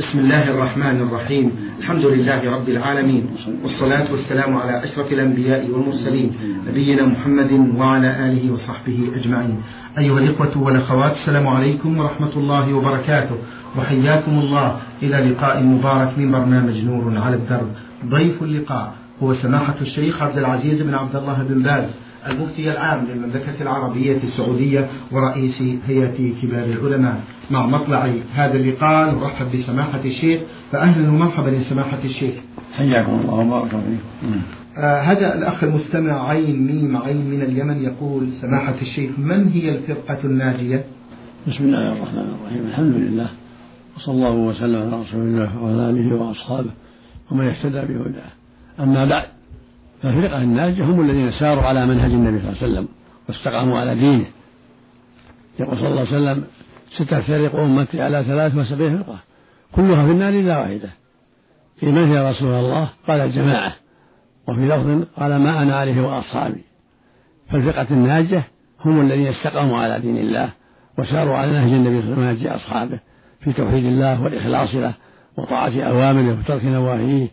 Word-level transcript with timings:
بسم 0.00 0.18
الله 0.18 0.50
الرحمن 0.50 1.00
الرحيم. 1.00 1.52
الحمد 1.78 2.06
لله 2.06 2.50
رب 2.56 2.68
العالمين. 2.68 3.26
والصلاة 3.62 4.12
والسلام 4.12 4.56
على 4.56 4.84
أشرف 4.84 5.12
الأنبياء 5.12 5.70
والمرسلين 5.70 6.32
نبينا 6.68 7.06
محمد 7.06 7.52
وعلى 7.76 8.10
آله 8.26 8.52
وصحبه 8.52 9.10
أجمعين. 9.16 9.58
أيها 9.98 10.18
الإخوة 10.18 10.62
والأخوات 10.62 11.12
السلام 11.12 11.46
عليكم 11.46 11.98
ورحمة 11.98 12.32
الله 12.36 12.74
وبركاته. 12.74 13.36
وحياكم 13.78 14.38
الله. 14.38 14.76
إلى 15.02 15.16
لقاء 15.30 15.62
مبارك 15.62 16.18
من 16.18 16.32
برنامج 16.32 16.84
نور 16.84 17.18
على 17.18 17.36
الدرب. 17.36 17.68
ضيف 18.06 18.42
اللقاء 18.42 18.94
هو 19.22 19.34
سماحة 19.34 19.76
الشيخ 19.80 20.22
عبد 20.22 20.38
العزيز 20.38 20.82
بن 20.82 20.94
عبد 20.94 21.16
الله 21.16 21.42
بن 21.48 21.62
باز 21.62 21.94
المفتي 22.26 22.72
العام 22.72 23.06
للمملكة 23.06 23.58
العربية 23.60 24.16
السعودية 24.16 24.88
ورئيس 25.12 25.62
هيئة 25.86 26.32
كبار 26.42 26.64
العلماء. 26.64 27.20
مع 27.50 27.66
مطلع 27.66 28.12
هذا 28.34 28.54
اللقاء. 28.54 29.14
نرحب 29.14 29.46
بسماحة 29.52 30.00
الشيخ. 30.04 30.40
فأهلا 30.72 31.08
ومرحبا 31.08 31.50
لسماحة 31.50 31.98
الشيخ. 32.04 32.34
حياكم 32.72 33.12
الله 33.12 33.34
وبارك 33.34 33.70
فيكم. 33.70 34.40
آه 34.78 35.00
هذا 35.00 35.34
الأخ 35.34 35.64
المستمع 35.64 36.28
عين 36.28 36.66
ميم 36.66 36.96
عين 36.96 37.30
من 37.30 37.42
اليمن 37.42 37.82
يقول 37.82 38.32
سماحة 38.40 38.74
الشيخ 38.82 39.10
من 39.18 39.48
هي 39.48 39.78
الفرقة 39.78 40.24
الناجية؟ 40.24 40.84
بسم 41.48 41.64
الله 41.64 41.92
الرحمن 41.92 42.34
الرحيم. 42.40 42.66
الحمد 42.68 42.94
لله. 42.94 43.28
وصلى 43.96 44.14
الله 44.14 44.30
وسلم 44.30 44.82
على 44.82 45.02
رسول 45.02 45.20
الله 45.20 45.58
وعلى 45.62 45.90
آله 45.90 46.14
وأصحابه 46.14 46.70
ومن 47.30 47.46
اهتدى 47.46 47.80
بهداه. 47.80 48.30
أما 48.80 49.04
بعد 49.04 49.24
فالفرقة 50.02 50.42
الناجية 50.42 50.84
هم 50.84 51.00
الذين 51.00 51.32
ساروا 51.32 51.62
على 51.62 51.86
منهج 51.86 52.10
النبي 52.10 52.38
صلى 52.38 52.48
الله 52.48 52.62
عليه 52.62 52.72
وسلم 52.72 52.88
واستقاموا 53.28 53.78
على 53.78 53.94
دينه. 53.94 54.24
يقول 55.60 55.78
صلى 55.78 55.88
الله 55.88 56.00
عليه 56.00 56.10
وسلم 56.10 56.44
ستفترق 56.96 57.56
أمتي 57.56 58.02
على 58.02 58.24
ثلاث 58.24 58.54
وسبعين 58.54 59.02
فرقة 59.02 59.18
كلها 59.72 60.06
في 60.06 60.12
النار 60.12 60.32
إلا 60.32 60.58
واحدة. 60.58 60.90
في 61.80 61.86
من 61.86 62.12
يا 62.12 62.30
رسول 62.30 62.48
الله؟ 62.48 62.88
قال 63.08 63.20
الجماعة. 63.20 63.72
وفي 64.48 64.68
لفظ 64.68 65.04
قال 65.16 65.36
ما 65.36 65.62
أنا 65.62 65.76
عليه 65.76 66.00
وأصحابي. 66.00 66.64
فالفرقة 67.50 67.86
الناجية 67.90 68.42
هم 68.84 69.00
الذين 69.00 69.26
استقاموا 69.26 69.78
على 69.78 70.00
دين 70.00 70.16
الله 70.18 70.50
وساروا 70.98 71.36
على 71.36 71.52
نهج 71.52 71.72
النبي 71.72 72.02
صلى 72.02 72.12
الله 72.12 72.26
عليه 72.26 72.38
وسلم 72.38 72.52
أصحابه 72.52 72.98
في 73.40 73.52
توحيد 73.52 73.84
الله 73.84 74.22
والإخلاص 74.22 74.74
له 74.74 74.94
وطاعة 75.38 75.80
أوامره 75.80 76.38
وترك 76.38 76.64
نواهيه 76.64 77.28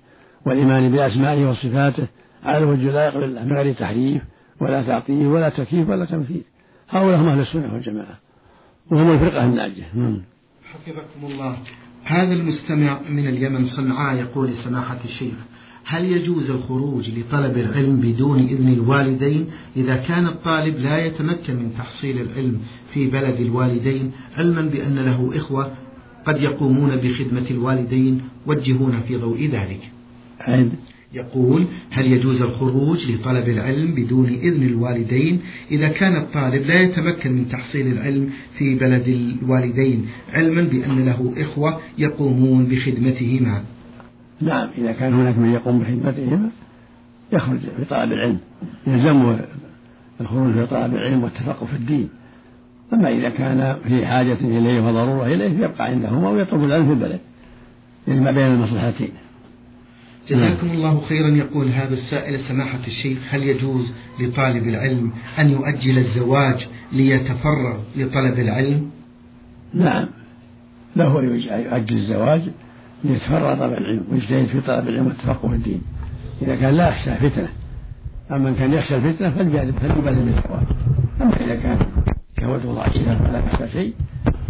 والإيمان 0.46 0.92
بأسمائه 0.92 1.50
وصفاته 1.50 2.08
على 2.44 2.58
الوجه 2.58 2.92
لا 2.92 3.06
يقبل 3.06 3.46
من 3.46 3.54
غير 3.54 3.74
تحريف 3.74 4.22
ولا 4.62 4.84
تعطيل 4.84 5.28
ولا 5.28 5.50
تكييف 5.50 5.90
ولا 5.90 6.06
تمثيل 6.06 6.44
هؤلاء 6.90 7.20
هم 7.20 7.30
أهل 7.30 7.40
السنة 7.40 7.74
والجماعة. 7.74 8.20
وهم 8.92 9.12
الفرقة 9.12 9.46
الناجية. 9.46 9.84
حفظكم 10.74 11.26
الله. 11.32 11.58
هذا 12.04 12.34
المستمع 12.34 13.00
من 13.10 13.28
اليمن 13.28 13.66
صنعاء 13.66 14.16
يقول 14.16 14.54
سماحة 14.64 15.00
الشيخ 15.06 15.36
هل 15.86 16.12
يجوز 16.12 16.50
الخروج 16.50 17.10
لطلب 17.10 17.58
العلم 17.58 17.96
بدون 17.96 18.40
إذن 18.40 18.74
الوالدين؟ 18.74 19.48
إذا 19.78 19.96
كان 19.96 20.28
الطالب 20.28 20.78
لا 20.78 21.06
يتمكن 21.06 21.56
من 21.56 21.74
تحصيل 21.78 22.22
العلم 22.22 22.60
في 22.94 23.08
بلد 23.08 23.40
الوالدين 23.40 24.12
علما 24.38 24.62
بأن 24.62 24.96
له 24.96 25.32
إخوة 25.36 25.72
قد 26.26 26.42
يقومون 26.42 26.96
بخدمة 26.96 27.46
الوالدين 27.52 28.22
وجهون 28.46 29.02
في 29.08 29.18
ضوء 29.18 29.50
ذلك. 29.52 29.92
عند 30.40 30.72
يقول 31.14 31.66
هل 31.92 32.12
يجوز 32.12 32.42
الخروج 32.42 33.12
لطلب 33.12 33.50
العلم 33.50 33.96
بدون 33.96 34.30
إذن 34.30 34.64
الوالدين؟ 34.64 35.42
إذا 35.72 35.88
كان 35.88 36.18
الطالب 36.18 36.64
لا 36.66 36.82
يتمكن 36.82 37.32
من 37.32 37.50
تحصيل 37.50 37.88
العلم 37.88 38.30
في 38.58 38.76
بلد 38.76 39.08
الوالدين 39.08 40.06
علما 40.30 40.62
بأن 40.62 41.06
له 41.06 41.34
إخوة 41.38 41.80
يقومون 41.98 42.66
بخدمتهما. 42.66 43.64
نعم 44.42 44.70
إذا 44.78 44.92
كان 44.92 45.14
هناك 45.14 45.38
من 45.38 45.52
يقوم 45.52 45.80
بخدمتهما 45.80 46.50
يخرج 47.34 47.60
في 47.60 47.86
طلب 47.90 48.12
العلم 48.12 48.38
يلزمه 48.88 49.40
الخروج 50.22 50.54
في 50.54 50.66
طلب 50.66 50.94
العلم 50.94 51.24
والتفقه 51.24 51.66
في 51.66 51.74
الدين. 51.74 52.10
أما 52.94 53.10
إذا 53.10 53.30
كان 53.30 53.78
في 53.88 54.06
حاجة 54.06 54.38
إليه 54.42 54.82
وضرورة 54.82 55.26
إليه 55.26 55.60
يبقى 55.66 55.86
عندهما 55.86 56.30
ويطلب 56.30 56.64
العلم 56.64 56.86
في 56.86 56.94
البلد 56.94 57.20
ما 58.08 58.32
بين 58.32 58.46
المصلحتين. 58.46 59.10
جزاكم 60.30 60.72
الله 60.72 61.02
خيرا 61.10 61.30
يقول 61.30 61.68
هذا 61.68 61.94
السائل 61.94 62.40
سماحة 62.40 62.80
الشيخ 62.88 63.18
هل 63.30 63.44
يجوز 63.44 63.92
لطالب 64.20 64.68
العلم 64.68 65.12
أن 65.40 65.50
يؤجل 65.50 65.98
الزواج 65.98 66.68
ليتفرغ 66.92 67.78
لطلب 67.96 68.40
العلم؟ 68.40 68.90
نعم. 69.74 70.08
له 70.96 71.20
أن 71.20 71.26
يؤجل 71.50 71.98
الزواج 71.98 72.42
ليتفرغ 73.04 73.56
طلب 73.56 73.74
العلم 73.74 74.04
ويجتهد 74.12 74.46
في 74.46 74.62
طلب 74.62 74.88
العلم 74.88 75.08
والتفقه 75.08 75.48
في 75.48 75.56
الدين. 75.56 75.82
إذا 76.42 76.56
كان 76.56 76.74
لا 76.74 76.90
يخشى 76.90 77.16
فتنة 77.16 77.50
أما 78.32 78.50
إن 78.50 78.56
كان 78.56 78.74
يخشى 78.74 78.96
الفتنة 78.96 79.30
فليبالغ 79.30 80.00
بالزواج. 80.00 80.68
أما 81.22 81.46
إذا 81.46 81.56
كان 81.56 81.80
شهوته 82.40 82.74
ضعيفة 82.74 83.16
فلا 83.16 83.40
يخشى 83.40 83.74
شيء 83.74 83.94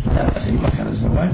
فلا 0.05 0.29
بأس 0.29 0.47
يبكر 0.47 0.89
الزواج 0.89 1.29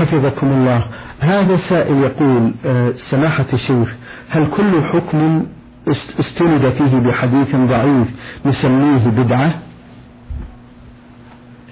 حفظكم 0.00 0.46
الله. 0.46 0.84
هذا 1.20 1.56
سائل 1.68 1.96
يقول 1.96 2.52
آه، 2.66 2.92
سماحة 3.10 3.46
الشيخ 3.52 3.96
هل 4.28 4.50
كل 4.50 4.82
حكم 4.82 5.46
استند 6.20 6.70
فيه 6.70 6.98
بحديث 6.98 7.56
ضعيف 7.56 8.08
نسميه 8.46 9.08
بدعة؟ 9.08 9.58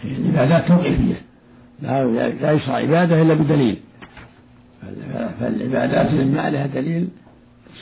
العبادات 0.05 0.69
توقيفية 0.69 1.21
لا 1.83 2.05
لا 2.29 2.53
يشرع 2.53 2.75
عبادة 2.75 3.23
إلا 3.23 3.35
بدليل. 3.35 3.79
فالعبادات 5.41 6.11
اللي 6.11 6.41
عليها 6.41 6.67
دليل 6.67 7.09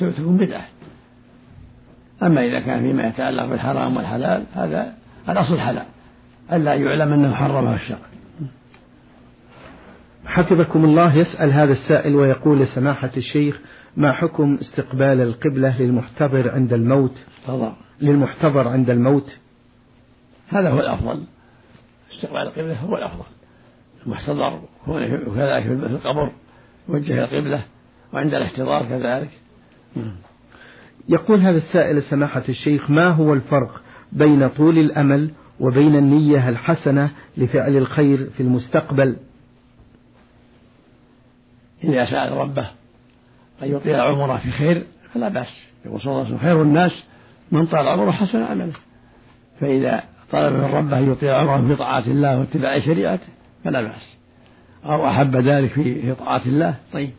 تكون 0.00 0.36
بدعة. 0.36 0.64
أما 2.22 2.40
إذا 2.40 2.60
كان 2.60 2.80
فيما 2.80 3.06
يتعلق 3.06 3.46
بالحرام 3.46 3.96
والحلال 3.96 4.44
هذا 4.54 4.92
الأصل 5.28 5.60
حلال. 5.60 5.86
ألا 6.52 6.74
يعلم 6.74 7.12
أنه 7.12 7.34
حرمه 7.34 7.74
الشرع. 7.74 7.98
حفظكم 10.26 10.84
الله 10.84 11.16
يسأل 11.16 11.52
هذا 11.52 11.72
السائل 11.72 12.14
ويقول 12.14 12.60
لسماحة 12.60 13.10
الشيخ 13.16 13.60
ما 13.96 14.12
حكم 14.12 14.54
استقبال 14.54 15.20
القبلة 15.20 15.82
للمحتضر 15.82 16.50
عند 16.50 16.72
الموت؟ 16.72 17.24
للمحتضر 18.00 18.68
عند 18.68 18.90
الموت. 18.90 19.36
هذا 20.48 20.70
هو 20.70 20.80
الأفضل. 20.80 21.22
استقبال 22.16 22.42
القبلة 22.42 22.80
هو 22.80 22.96
الأفضل. 22.96 23.24
المحتضر 24.06 24.60
وكذلك 24.88 25.62
في 25.62 25.72
القبر 25.72 26.30
وجه 26.88 27.24
القبلة 27.24 27.64
وعند 28.12 28.34
الاحتضار 28.34 28.82
كذلك. 28.82 29.30
يقول 31.08 31.40
هذا 31.40 31.56
السائل 31.56 32.02
سماحة 32.02 32.42
الشيخ 32.48 32.90
ما 32.90 33.08
هو 33.08 33.34
الفرق 33.34 33.82
بين 34.12 34.48
طول 34.48 34.78
الأمل 34.78 35.30
وبين 35.60 35.96
النية 35.96 36.48
الحسنة 36.48 37.10
لفعل 37.36 37.76
الخير 37.76 38.30
في 38.36 38.42
المستقبل؟ 38.42 39.16
إذا 41.84 42.04
سأل 42.04 42.32
ربه 42.32 42.70
أن 43.62 43.70
يطيل 43.70 43.94
عمره 43.94 44.36
في 44.36 44.50
خير 44.50 44.86
فلا 45.14 45.28
بأس. 45.28 45.66
يقول 45.86 46.00
صلى 46.00 46.12
الله 46.12 46.24
عليه 46.24 46.34
وسلم 46.34 46.48
خير 46.48 46.62
الناس 46.62 47.04
من 47.52 47.66
طال 47.66 47.88
عمره 47.88 48.10
حسن 48.10 48.42
عمله. 48.42 48.72
فإذا 49.60 50.02
طلب 50.32 50.52
من 50.52 50.64
ربه 50.64 50.98
أن 50.98 51.12
يطيل 51.12 51.30
عمره 51.30 51.68
في 51.68 51.76
طاعة 51.76 52.06
الله 52.06 52.38
واتباع 52.38 52.78
شريعته 52.78 53.26
فلا 53.64 53.82
بأس. 53.82 54.16
أو 54.84 55.08
أحب 55.08 55.36
ذلك 55.36 55.70
في 55.70 56.14
طاعة 56.14 56.42
الله؟ 56.46 56.74
طيب. 56.92 57.10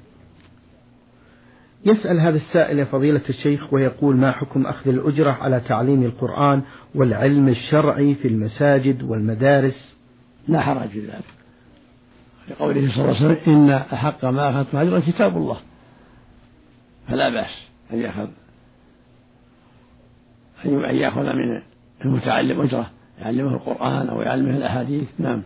يسأل 1.86 2.20
هذا 2.20 2.38
السائل 2.38 2.86
فضيلة 2.86 3.22
الشيخ 3.30 3.74
ويقول 3.74 4.16
ما 4.16 4.32
حكم 4.32 4.68
أخذ 4.68 4.90
الأجرة 4.90 5.32
على 5.32 5.60
تعليم 5.60 6.04
القرآن 6.04 6.62
والعلم 6.96 7.48
الشرعي 7.48 8.16
في 8.16 8.28
المساجد 8.28 9.04
والمدارس؟ 9.04 9.98
لا 10.48 10.62
حرج 10.62 10.88
في 10.88 11.00
ذلك. 11.00 11.37
لقوله 12.50 12.92
صلى 12.92 13.06
الله 13.06 13.16
عليه 13.16 13.26
وسلم 13.26 13.38
إن 13.48 13.70
أحق 13.70 14.26
ما 14.26 14.50
أخذت 14.50 14.76
أجرا 14.76 15.00
كتاب 15.00 15.38
الله. 15.38 15.58
فلا 17.08 17.30
بأس 17.30 17.68
أن 17.94 18.00
يأخذ 18.00 18.28
أن 20.66 20.96
يأخذ 20.96 21.24
من 21.24 21.62
المتعلم 22.06 22.62
أجرة 22.62 22.92
يعلمه 23.20 23.54
القرآن 23.54 24.10
أو 24.10 24.22
يعلمه 24.22 24.58
الأحاديث. 24.58 25.08
نعم. 25.20 25.44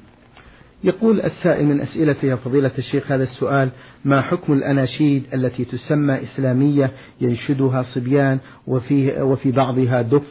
يقول 0.84 1.22
السائل 1.22 1.66
من 1.66 1.82
أسئلته 1.82 2.26
يا 2.26 2.36
فضيلة 2.36 2.72
الشيخ 2.78 3.12
هذا 3.12 3.24
السؤال 3.24 3.70
ما 4.06 4.22
حكم 4.22 4.54
الأناشيد 4.54 5.34
التي 5.34 5.66
تسمى 5.66 6.24
إسلامية 6.24 6.92
ينشدها 7.22 7.82
صبيان 7.82 8.40
وفي, 8.68 9.22
وفي 9.22 9.52
بعضها 9.52 10.02
دف؟ 10.02 10.24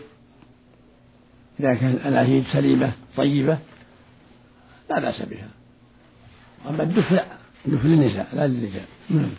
إذا 1.60 1.74
كان 1.74 1.90
الأناشيد 1.90 2.44
سليمة 2.52 2.92
طيبة 3.16 3.58
لا 4.90 5.00
بأس 5.00 5.22
بها. 5.22 5.48
أما 6.68 6.82
الدف 6.82 7.12
لا 7.12 7.24
الدف 7.66 7.84
للنساء 7.84 8.28
لا 8.32 8.46
للرجال. 8.46 8.84
نعم. 9.10 9.30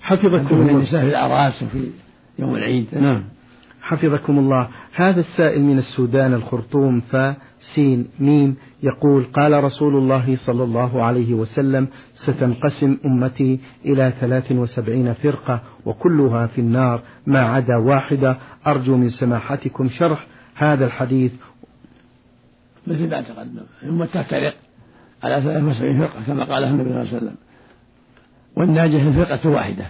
حفظكم 0.00 0.54
الله. 0.54 0.72
للنساء 0.72 1.00
في 1.00 1.08
الأعراس 1.08 1.62
وفي 1.62 1.90
يوم 2.38 2.54
العيد. 2.54 2.86
نعم. 2.92 3.24
حفظكم 3.82 4.38
الله. 4.38 4.68
هذا 4.94 5.20
السائل 5.20 5.62
من 5.62 5.78
السودان 5.78 6.34
الخرطوم 6.34 7.00
ف 7.00 7.16
سين 7.74 8.08
ميم 8.18 8.56
يقول 8.82 9.24
قال 9.24 9.64
رسول 9.64 9.96
الله 9.96 10.36
صلى 10.36 10.64
الله 10.64 11.02
عليه 11.02 11.34
وسلم 11.34 11.88
ستنقسم 12.14 12.98
أمتي 13.04 13.60
إلى 13.84 14.12
ثلاث 14.20 14.52
وسبعين 14.52 15.12
فرقة 15.14 15.62
وكلها 15.84 16.46
في 16.46 16.60
النار 16.60 17.02
ما 17.26 17.40
عدا 17.40 17.76
واحدة. 17.76 18.38
أرجو 18.66 18.96
من 18.96 19.10
سماحتكم 19.10 19.88
شرح 19.88 20.26
هذا 20.54 20.84
الحديث. 20.84 21.32
مثل 22.86 23.10
ما 23.10 23.22
تقدم. 23.22 23.62
الأمة 23.82 24.06
تفترق 24.06 24.54
على 25.24 25.42
ثلاث 25.42 25.62
وسبعين 25.62 25.98
فرقة 25.98 26.22
كما 26.26 26.44
قال 26.44 26.64
النبي 26.64 26.84
صلى 26.84 26.90
الله 26.90 27.08
عليه 27.08 27.16
وسلم. 27.16 27.34
والناجية 28.56 29.08
الفرقة 29.08 29.50
واحدة 29.50 29.84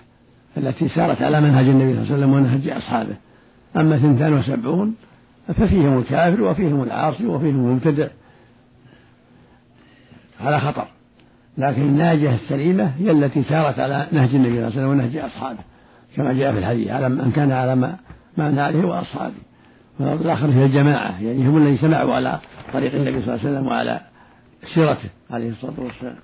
التي 0.56 0.88
سارت 0.88 1.22
على 1.22 1.40
منهج 1.40 1.68
النبي 1.68 1.92
صلى 1.92 2.02
الله 2.02 2.14
عليه 2.14 2.14
وسلم 2.14 2.32
ونهج 2.32 2.68
أصحابه. 2.68 3.16
أما 3.76 3.96
اثنتان 3.96 4.32
وسبعون 4.32 4.94
ففيهم 5.46 5.98
الكافر 5.98 6.42
وفيهم 6.42 6.82
العاصي 6.82 7.26
وفيهم 7.26 7.68
المبتدع 7.68 8.08
على 10.40 10.60
خطر. 10.60 10.86
لكن 11.58 11.82
الناجية 11.82 12.34
السليمة 12.34 12.92
هي 12.98 13.10
التي 13.10 13.42
سارت 13.42 13.78
على 13.78 14.06
نهج 14.12 14.34
النبي 14.34 14.50
صلى 14.50 14.58
الله 14.58 14.66
عليه 14.66 14.76
وسلم 14.76 14.88
ونهج 14.88 15.16
أصحابه. 15.16 15.60
كما 16.16 16.32
جاء 16.32 16.52
في 16.52 16.58
الحديث 16.58 16.90
على 16.90 17.08
من 17.08 17.32
كان 17.36 17.52
على 17.52 17.76
ما 17.76 17.96
أنا 18.38 18.64
عليه 18.64 18.84
وأصحابه. 18.84 19.34
والآخر 20.00 20.50
هي 20.50 20.64
الجماعة 20.64 21.22
يعني 21.22 21.48
هم 21.48 21.56
الذين 21.56 21.76
سمعوا 21.76 22.14
على 22.14 22.38
طريق 22.72 22.94
النبي 22.94 23.22
صلى 23.22 23.34
الله 23.34 23.46
عليه 23.46 23.50
وسلم 23.50 23.66
وعلى 23.66 24.00
سيرته. 24.66 25.10
عليه 25.30 25.50
الصلاة 25.50 25.80
والسلام. 25.80 26.16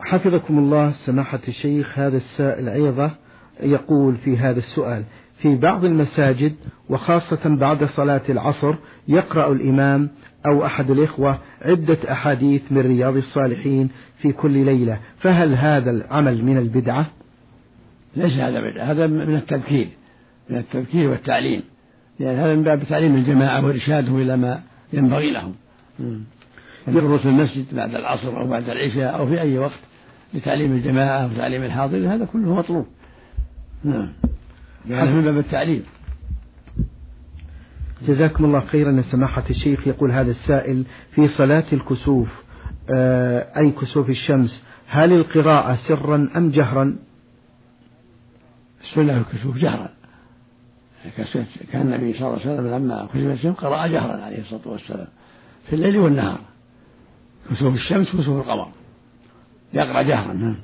حفظكم 0.00 0.58
الله 0.58 0.92
سماحة 1.06 1.40
الشيخ 1.48 1.98
هذا 1.98 2.16
السائل 2.16 2.68
أيضا 2.68 3.10
يقول 3.60 4.16
في 4.16 4.36
هذا 4.36 4.58
السؤال 4.58 5.04
في 5.42 5.56
بعض 5.56 5.84
المساجد 5.84 6.54
وخاصة 6.88 7.56
بعد 7.56 7.84
صلاة 7.84 8.22
العصر 8.28 8.74
يقرأ 9.08 9.52
الإمام 9.52 10.08
أو 10.46 10.66
أحد 10.66 10.90
الإخوة 10.90 11.38
عدة 11.62 11.98
أحاديث 12.12 12.62
من 12.70 12.80
رياض 12.80 13.16
الصالحين 13.16 13.88
في 14.18 14.32
كل 14.32 14.64
ليلة 14.64 14.98
فهل 15.18 15.54
هذا 15.54 15.90
العمل 15.90 16.44
من 16.44 16.58
البدعة؟ 16.58 17.06
ليس 18.16 18.32
هذا 18.32 18.60
بدعة 18.60 18.84
هذا 18.84 19.06
من 19.06 19.34
التذكير 19.34 19.88
من 20.50 20.56
التذكير 20.56 21.10
والتعليم 21.10 21.62
لأن 22.20 22.38
هذا 22.38 22.54
من 22.54 22.62
باب 22.62 22.82
تعليم 22.88 23.14
الجماعة 23.14 23.66
وإرشادهم 23.66 24.20
إلى 24.20 24.36
ما 24.36 24.62
ينبغي 24.92 25.30
لهم. 25.30 25.54
في 26.86 27.28
المسجد 27.28 27.74
بعد 27.74 27.94
العصر 27.94 28.40
أو 28.40 28.46
بعد 28.46 28.70
العشاء 28.70 29.18
أو 29.18 29.26
في 29.26 29.40
أي 29.40 29.58
وقت 29.58 29.80
لتعليم 30.34 30.72
الجماعة 30.72 31.26
وتعليم 31.26 31.62
الحاضرين 31.62 32.06
هذا 32.06 32.24
كله 32.24 32.54
مطلوب. 32.54 32.86
نعم. 33.84 34.12
هذا 34.90 35.10
من 35.10 35.22
باب 35.22 35.38
التعليم. 35.38 35.82
جزاكم 38.08 38.44
الله 38.44 38.60
خيرا 38.60 39.02
سماحة 39.10 39.44
الشيخ. 39.50 39.86
يقول 39.86 40.10
هذا 40.10 40.30
السائل 40.30 40.84
في 41.14 41.28
صلاة 41.28 41.64
الكسوف 41.72 42.28
آه، 42.94 43.58
أي 43.58 43.70
كسوف 43.70 44.10
الشمس 44.10 44.64
هل 44.86 45.12
القراءة 45.12 45.76
سرا 45.88 46.28
أم 46.36 46.50
جهرا؟ 46.50 46.96
السنة 48.82 49.16
الكسوف 49.18 49.56
جهرا. 49.56 49.88
كان 51.72 51.82
النبي 51.82 52.12
صلى 52.12 52.28
الله 52.28 52.40
عليه 52.40 52.54
وسلم 52.54 52.66
لما 52.66 53.08
كسف 53.14 53.16
الشمس 53.16 53.56
قرأ 53.56 53.86
جهرا 53.86 54.22
عليه 54.22 54.40
الصلاة 54.40 54.68
والسلام 54.68 55.06
في 55.66 55.72
الليل 55.76 55.96
والنهار. 55.96 56.40
كسوف 57.50 57.74
الشمس 57.74 58.14
وكسوف 58.14 58.46
القمر. 58.46 58.68
يقرأ 59.74 60.02
جهرا. 60.02 60.32
نعم. 60.32 60.56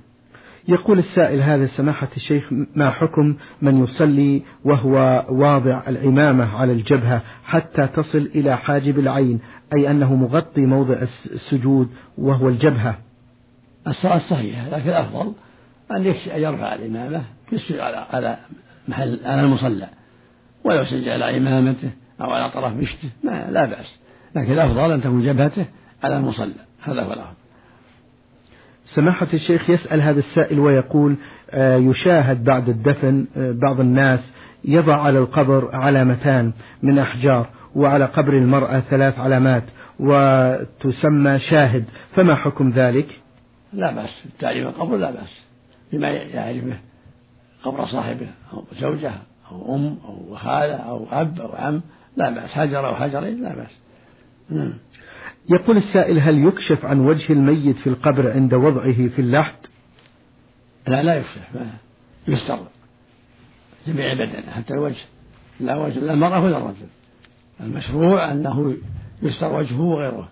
يقول 0.69 0.99
السائل 0.99 1.41
هذا 1.41 1.67
سماحة 1.67 2.09
الشيخ 2.17 2.53
ما 2.75 2.91
حكم 2.91 3.37
من 3.63 3.85
يصلي 3.85 4.43
وهو 4.65 5.25
واضع 5.31 5.83
العمامة 5.89 6.45
على 6.45 6.73
الجبهة 6.73 7.23
حتى 7.45 7.87
تصل 7.87 8.31
إلى 8.35 8.57
حاجب 8.57 8.99
العين؟ 8.99 9.41
أي 9.77 9.91
أنه 9.91 10.15
مغطي 10.15 10.67
موضع 10.67 10.95
السجود 11.33 11.89
وهو 12.19 12.49
الجبهة. 12.49 12.99
الصلاة 13.87 14.19
صحيحة 14.19 14.69
لكن 14.69 14.89
الأفضل 14.89 15.33
أن 15.97 16.07
يرفع 16.37 16.75
العمامة 16.75 17.23
يسجد 17.53 17.79
على 17.79 18.37
محل 18.89 19.21
على 19.25 19.41
المصلى 19.41 19.89
ولو 20.65 20.85
سجد 20.85 21.09
على 21.09 21.25
عمامته 21.25 21.91
أو 22.21 22.31
على 22.31 22.51
طرف 22.51 22.73
مشته 22.73 23.09
ما 23.25 23.51
لا 23.51 23.65
بأس. 23.65 23.99
لكن 24.37 24.53
الأفضل 24.53 24.93
أن 24.93 25.03
تكون 25.03 25.23
جبهته 25.23 25.67
على 26.03 26.17
المصلى. 26.17 26.72
هذا 26.83 27.03
هو 27.03 27.13
الأفضل 27.13 27.43
سماحة 28.95 29.27
الشيخ 29.35 29.71
يسأل 29.71 30.01
هذا 30.01 30.19
السائل 30.19 30.61
ويقول 30.61 31.17
آه، 31.51 31.77
يشاهد 31.77 32.45
بعد 32.45 32.69
الدفن 32.69 33.27
آه، 33.37 33.53
بعض 33.53 33.81
الناس 33.81 34.21
يضع 34.65 35.01
على 35.01 35.19
القبر 35.19 35.77
علامتان 35.77 36.53
من 36.83 36.99
أحجار 36.99 37.49
وعلى 37.75 38.05
قبر 38.05 38.33
المرأة 38.33 38.81
ثلاث 38.81 39.19
علامات 39.19 39.65
وتسمى 40.01 41.39
شاهد 41.39 41.85
فما 42.15 42.35
حكم 42.35 42.71
ذلك؟ 42.71 43.21
لا 43.73 43.93
بأس 43.93 44.23
تعليم 44.41 44.67
القبر 44.67 44.97
لا 44.97 45.11
بأس 45.11 45.43
بما 45.93 46.11
يعرفه 46.11 46.79
قبر 47.63 47.87
صاحبه 47.87 48.29
أو 48.53 48.65
زوجة 48.81 49.13
أو 49.51 49.75
أم 49.75 49.99
أو 50.05 50.37
خالة 50.37 50.77
أو 50.77 51.07
أب 51.13 51.41
أو 51.41 51.53
عم 51.53 51.81
لا 52.17 52.31
بأس 52.31 52.51
حجر 52.51 52.87
أو 52.87 52.95
حجرين 52.95 53.43
لا 53.43 53.55
بأس. 53.55 53.71
نعم. 54.51 54.73
يقول 55.51 55.77
السائل 55.77 56.19
هل 56.19 56.47
يكشف 56.47 56.85
عن 56.85 57.01
وجه 57.01 57.33
الميت 57.33 57.77
في 57.77 57.87
القبر 57.87 58.33
عند 58.33 58.55
وضعه 58.55 59.09
في 59.09 59.19
اللحد؟ 59.19 59.55
لا 60.87 61.03
لا 61.03 61.15
يكشف. 61.15 61.49
يستر 62.29 62.59
جميع 63.87 64.15
بدنه 64.15 64.51
حتى 64.51 64.75
الوجه. 64.75 65.05
لا 65.61 65.77
وجه 65.77 65.99
لا 65.99 66.15
المرأة 66.15 66.45
ولا 66.45 66.59
الرجل. 66.59 66.87
المشروع 67.61 68.33
أنه 68.33 68.77
يستر 69.23 69.53
وجهه 69.53 69.81
وغيره 69.81 70.29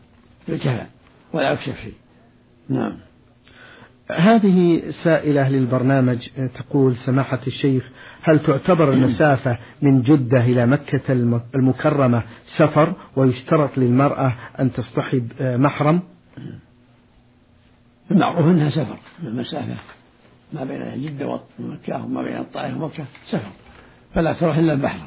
بالكفن 0.49 0.87
ولا 1.33 1.53
يكشف 1.53 1.81
شيء. 1.83 1.95
نعم. 2.69 2.97
هذه 4.17 4.83
سائلة 5.05 5.49
للبرنامج 5.49 6.29
تقول 6.55 6.97
سماحة 6.97 7.41
الشيخ 7.47 7.91
هل 8.23 8.39
تعتبر 8.39 8.93
المسافة 8.93 9.59
من 9.83 10.03
جدة 10.03 10.45
إلى 10.45 10.67
مكة 10.67 11.13
المكرمة 11.55 12.23
سفر 12.59 12.95
ويشترط 13.17 13.79
للمرأة 13.79 14.35
أن 14.61 14.73
تصطحب 14.73 15.29
محرم؟ 15.41 16.01
المعروف 18.11 18.47
أنها 18.47 18.71
سفر 18.71 18.97
المسافة 19.23 19.75
ما 20.53 20.65
بين 20.65 21.03
جدة 21.07 21.41
ومكة 21.59 22.05
وما 22.05 22.23
بين 22.23 22.37
الطائف 22.37 22.77
ومكة 22.77 23.05
سفر 23.31 23.51
فلا 24.15 24.33
تروح 24.33 24.57
إلا 24.57 24.73
البحر 24.73 25.07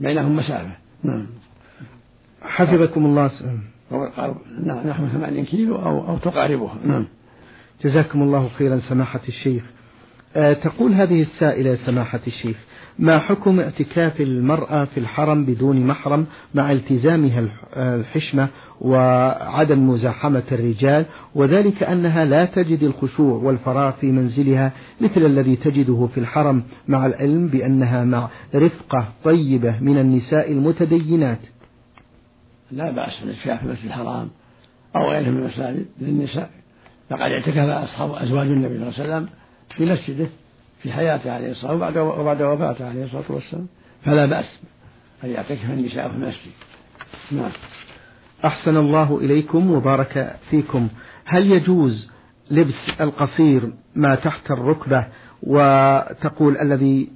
بينهم 0.00 0.36
مسافة. 0.36 0.76
نعم. 1.02 1.26
حفظكم 2.42 3.06
الله. 3.06 3.30
قال 4.16 4.34
نحو 4.66 5.06
ثمانين 5.06 5.44
كيلو 5.44 5.76
أو 5.76 6.08
أو 6.08 6.18
تقاربها. 6.18 6.74
نعم. 6.84 7.06
جزاكم 7.82 8.22
الله 8.22 8.48
خيرا 8.48 8.78
سماحة 8.88 9.20
الشيخ. 9.28 9.62
آه، 10.36 10.52
تقول 10.52 10.92
هذه 10.92 11.22
السائلة 11.22 11.76
سماحة 11.76 12.20
الشيخ 12.26 12.56
ما 12.98 13.18
حكم 13.18 13.60
اعتكاف 13.60 14.20
المرأة 14.20 14.84
في 14.84 15.00
الحرم 15.00 15.44
بدون 15.44 15.86
محرم 15.86 16.26
مع 16.54 16.72
التزامها 16.72 17.48
الحشمة 17.76 18.48
وعدم 18.80 19.90
مزاحمة 19.90 20.42
الرجال؟ 20.52 21.06
وذلك 21.34 21.82
أنها 21.82 22.24
لا 22.24 22.44
تجد 22.44 22.82
الخشوع 22.82 23.42
والفراغ 23.42 23.92
في 23.92 24.06
منزلها 24.06 24.72
مثل 25.00 25.26
الذي 25.26 25.56
تجده 25.56 26.08
في 26.14 26.20
الحرم 26.20 26.62
مع 26.88 27.06
العلم 27.06 27.46
بأنها 27.48 28.04
مع 28.04 28.28
رفقة 28.54 29.08
طيبة 29.24 29.78
من 29.80 29.98
النساء 29.98 30.52
المتدينات. 30.52 31.40
لا 32.70 32.90
بأس 32.90 33.20
بالاعتكاف 33.20 33.58
في 33.60 33.66
المسجد 33.66 33.86
الحرام 33.86 34.28
أو 34.96 35.10
غيره 35.10 35.30
من 35.30 35.38
المساجد 35.38 35.86
للنساء. 36.00 36.50
فقد 37.10 37.20
اعتكف 37.20 37.58
أصحاب 37.58 38.12
أزواج 38.12 38.46
النبي 38.46 38.74
صلى 38.78 39.04
الله 39.04 39.14
عليه 39.14 39.24
وسلم 39.24 39.28
في 39.76 39.92
مسجده 39.92 40.28
في 40.82 40.92
حياته 40.92 41.32
عليه 41.32 41.50
الصلاة 41.50 41.72
والسلام 41.72 42.06
وبعد 42.20 42.42
وفاته 42.42 42.88
عليه 42.88 43.04
الصلاة 43.04 43.24
والسلام. 43.28 43.66
فلا 44.04 44.26
بأس 44.26 44.58
أن 45.24 45.30
يعتكف 45.30 45.70
النساء 45.70 46.08
في 46.08 46.14
المسجد. 46.14 46.52
نعم. 47.32 47.50
أحسن 48.44 48.76
الله 48.76 49.18
إليكم 49.18 49.70
وبارك 49.70 50.36
فيكم. 50.50 50.88
هل 51.24 51.52
يجوز 51.52 52.10
لبس 52.50 52.90
القصير 53.00 53.72
ما 53.94 54.14
تحت 54.14 54.50
الركبة 54.50 55.06
وتقول 55.42 56.56
الذي 56.56 57.08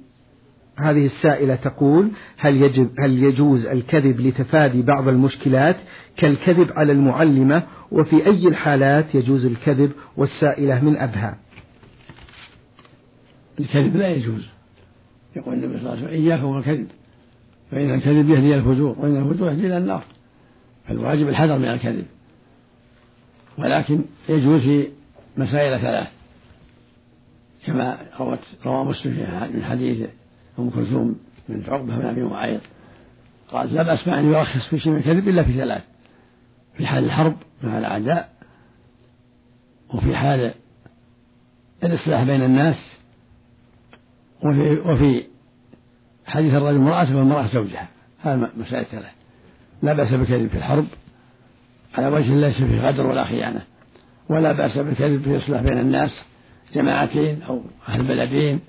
هذه 0.81 1.05
السائلة 1.05 1.55
تقول 1.55 2.11
هل 2.37 2.61
يجب 2.61 2.89
هل 2.99 3.23
يجوز 3.23 3.65
الكذب 3.65 4.19
لتفادي 4.19 4.81
بعض 4.81 5.07
المشكلات 5.07 5.75
كالكذب 6.17 6.71
على 6.71 6.91
المعلمة؟ 6.91 7.63
وفي 7.91 8.25
أي 8.25 8.47
الحالات 8.47 9.15
يجوز 9.15 9.45
الكذب؟ 9.45 9.91
والسائلة 10.17 10.83
من 10.83 10.97
أبها. 10.97 11.37
الكذب 13.59 13.95
لا 13.95 14.07
يجوز. 14.07 14.47
يقول 15.35 15.53
النبي 15.53 15.79
صلى 15.79 15.79
الله 15.79 15.91
عليه 15.91 16.03
وسلم 16.03 16.23
إياكم 16.23 16.45
والكذب 16.45 16.87
فإن 17.71 17.93
الكذب 17.93 18.29
يهدي 18.29 18.55
الفجور 18.55 18.95
وإن 18.99 19.17
الفجور 19.17 19.47
يهدي 19.47 19.67
إلى 19.67 19.77
النار. 19.77 20.03
فالواجب 20.87 21.29
الحذر 21.29 21.57
من 21.57 21.67
الكذب. 21.67 22.05
ولكن 23.57 24.01
يجوز 24.29 24.61
في 24.61 24.87
مسائل 25.37 25.81
ثلاث 25.81 26.07
كما 27.65 27.97
روت 28.19 28.39
روى 28.65 28.85
مسلم 28.85 29.13
من 29.53 29.63
حديث 29.63 30.09
أم 30.59 30.69
كلثوم 30.69 31.19
من 31.49 31.63
عقبة 31.67 31.95
بن 31.97 32.05
أبي 32.05 32.23
معيط 32.23 32.61
قال 33.51 33.73
لا 33.73 33.83
بأس 33.83 34.07
أن 34.07 34.25
يرخص 34.25 34.67
في 34.67 34.79
شيء 34.79 34.91
من 34.91 34.97
الكذب 34.97 35.27
إلا 35.27 35.43
في 35.43 35.53
ثلاث. 35.53 35.83
في 36.77 36.87
حال 36.87 37.03
الحرب 37.03 37.35
مع 37.63 37.77
الأعداء 37.77 38.29
وفي 39.93 40.15
حال 40.15 40.53
الإصلاح 41.83 42.23
بين 42.23 42.41
الناس 42.41 42.97
وفي 44.43 44.79
وفي 44.85 45.23
حديث 46.25 46.53
الرجل 46.53 46.77
امرأته 46.77 47.17
والمرأة 47.17 47.47
زوجها. 47.47 47.87
هذا 48.21 48.51
مسائل 48.57 48.85
ثلاث. 48.85 49.11
لا 49.81 49.93
بأس 49.93 50.13
بالكذب 50.13 50.47
في 50.47 50.57
الحرب 50.57 50.85
على 51.97 52.07
وجه 52.07 52.35
ليس 52.35 52.57
فيه 52.57 52.87
غدر 52.87 53.07
ولا 53.07 53.23
خيانة. 53.23 53.61
ولا 54.29 54.51
بأس 54.51 54.77
بالكذب 54.77 55.21
في 55.23 55.37
إصلاح 55.37 55.61
بين 55.61 55.77
الناس 55.77 56.11
جماعتين 56.73 57.41
أو 57.41 57.61
أهل 57.89 58.03
بلدين. 58.03 58.59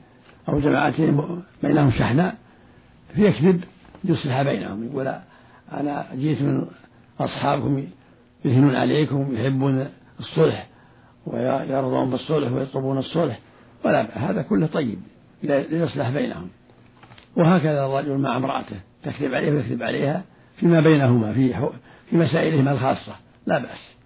أو 0.51 0.61
جماعتين 0.61 1.43
بينهم 1.63 1.91
شحناء 1.91 2.37
فيكذب 3.15 3.65
يصلح 4.05 4.43
بينهم 4.43 4.85
يقول 4.85 5.15
أنا 5.73 6.07
جيت 6.15 6.43
من 6.43 6.67
أصحابكم 7.21 7.85
يهنون 8.45 8.75
عليكم 8.75 9.37
يحبون 9.37 9.89
الصلح 10.21 10.67
ويرضون 11.27 12.11
بالصلح 12.11 12.53
ويطلبون 12.53 12.99
الصلح 12.99 13.39
ولا 13.85 14.31
هذا 14.31 14.43
كله 14.43 14.67
طيب 14.67 14.99
ليصلح 15.43 16.11
بينهم. 16.11 16.49
وهكذا 17.37 17.87
الرجل 17.87 18.19
مع 18.19 18.37
امرأته 18.37 18.81
تكذب 19.03 19.35
عليه 19.35 19.53
ويكذب 19.53 19.83
عليها 19.83 20.23
فيما 20.57 20.81
بينهما 20.81 21.33
في 21.33 21.71
في 22.11 22.17
مسائلهما 22.17 22.73
الخاصة 22.73 23.13
لا 23.47 23.59
بأس. 23.59 23.97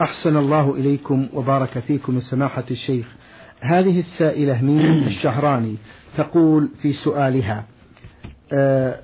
أحسن 0.00 0.36
الله 0.36 0.74
إليكم 0.74 1.28
وبارك 1.32 1.78
فيكم 1.78 2.20
سماحة 2.20 2.64
الشيخ. 2.70 3.06
هذه 3.60 4.00
السائلة 4.00 4.62
مين 4.62 5.02
الشهراني 5.08 5.76
تقول 6.16 6.68
في 6.82 6.92
سؤالها 6.92 7.64
أه 8.52 8.96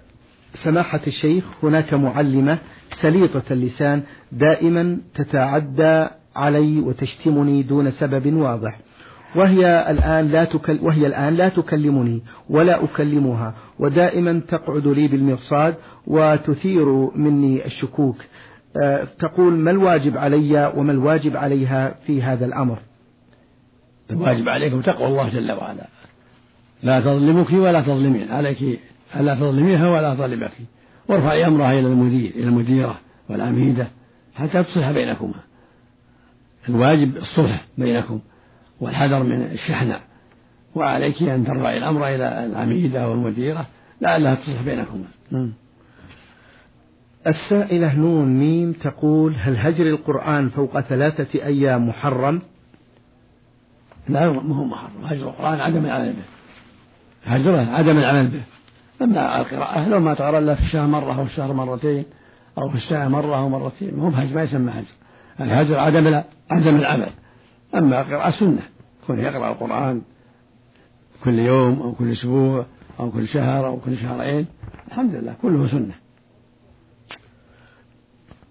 سماحة 0.65 1.01
الشيخ 1.07 1.45
هناك 1.63 1.95
معلمة 1.95 2.59
سليطة 3.03 3.43
اللسان 3.51 4.03
دائما 4.33 4.99
تتعدى 5.15 6.07
علي 6.37 6.81
وتشتمني 6.81 7.63
دون 7.63 7.91
سبب 7.91 8.37
واضح 8.37 8.79
وهي 9.37 9.91
الآن 9.91 10.29
لا 10.29 10.45
تكل 10.45 10.79
وهي 10.83 11.07
الآن 11.07 11.35
لا 11.35 11.49
تكلمني 11.49 12.23
ولا 12.51 12.85
أكلمها 12.85 13.55
ودائما 13.79 14.41
تقعد 14.49 14.87
لي 14.87 15.09
بالمرصاد 15.09 15.75
وتثير 16.07 17.11
مني 17.17 17.67
الشكوك 17.67 18.17
أه 18.77 19.05
تقول 19.19 19.53
ما 19.53 19.71
الواجب 19.71 20.19
علي 20.19 20.73
وما 20.77 20.93
الواجب 20.93 21.37
عليها 21.37 21.95
في 22.07 22.23
هذا 22.23 22.47
الأمر؟ 22.47 22.79
الواجب 24.11 24.49
عليكم 24.49 24.81
تقوى 24.81 25.07
الله 25.07 25.29
جل 25.29 25.53
وعلا. 25.53 25.87
لا 26.83 27.01
تظلمك 27.01 27.53
ولا 27.53 27.81
تظلمين 27.81 28.33
عليك 28.33 28.81
ألا 29.17 29.35
تظلميها 29.35 29.89
ولا 29.89 30.15
تظلمك. 30.15 30.53
وارفعي 31.09 31.47
أمرها 31.47 31.73
إلى 31.73 31.87
المدير 31.87 32.31
إلى 32.31 32.45
المديرة 32.45 32.99
والعميدة 33.29 33.87
حتى 34.35 34.63
تصلح 34.63 34.91
بينكما. 34.91 35.41
الواجب 36.69 37.17
الصلح 37.17 37.65
بينكم 37.79 38.21
والحذر 38.81 39.23
من 39.23 39.43
الشحنة. 39.43 40.01
وعليك 40.75 41.23
أن 41.23 41.45
ترفعي 41.45 41.79
الأمر 41.79 42.09
إلى 42.09 42.47
العميدة 42.47 43.09
والمديرة 43.09 43.67
لعلها 44.01 44.35
تصلح 44.35 44.63
بينكما. 44.63 45.05
نعم. 45.31 45.53
السائلة 47.27 47.95
نون 47.95 48.39
ميم 48.39 48.73
تقول 48.73 49.35
هل 49.39 49.57
هجر 49.57 49.87
القرآن 49.87 50.49
فوق 50.49 50.81
ثلاثة 50.81 51.45
أيام 51.45 51.89
محرم؟ 51.89 52.43
لا 54.09 54.31
ما 54.31 54.57
هو 54.57 54.65
محرم. 54.65 55.05
هجر 55.05 55.29
القرآن 55.29 55.61
عدم 55.61 55.85
العمل 55.85 56.13
به. 56.13 56.25
هجره 57.25 57.75
عدم 57.75 57.99
العمل 57.99 58.29
به. 58.29 58.43
أما 59.03 59.41
القراءة 59.41 59.89
لو 59.89 60.01
ما 60.01 60.15
تقرأ 60.15 60.39
إلا 60.39 60.55
في 60.55 60.63
الشهر 60.63 60.87
مرة 60.87 61.19
أو 61.19 61.23
الشهر 61.23 61.53
مرتين 61.53 62.05
أو 62.59 62.69
في 62.69 62.77
السنة 62.77 63.09
مرة 63.09 63.37
أو 63.37 63.49
مرتين 63.49 64.01
هو 64.01 64.09
هجر 64.09 64.35
ما 64.35 64.43
يسمى 64.43 64.73
هجر 64.73 64.87
الهجر 65.41 65.79
عدم 65.79 66.23
عدم 66.51 66.77
العمل 66.77 67.11
أما 67.75 68.01
القراءة 68.01 68.31
سنة. 68.31 68.63
كون 69.07 69.19
يقرأ 69.19 69.49
القرآن 69.53 70.03
كل 71.25 71.39
يوم 71.39 71.83
أو 71.83 71.93
كل 71.93 72.13
أسبوع 72.13 72.67
أو 73.01 73.11
كل 73.11 73.29
شهر 73.29 73.67
أو 73.67 73.77
كل 73.77 73.97
شهرين 73.97 74.47
الحمد 74.89 75.15
لله 75.15 75.35
كله 75.43 75.69
سنة. 75.69 75.95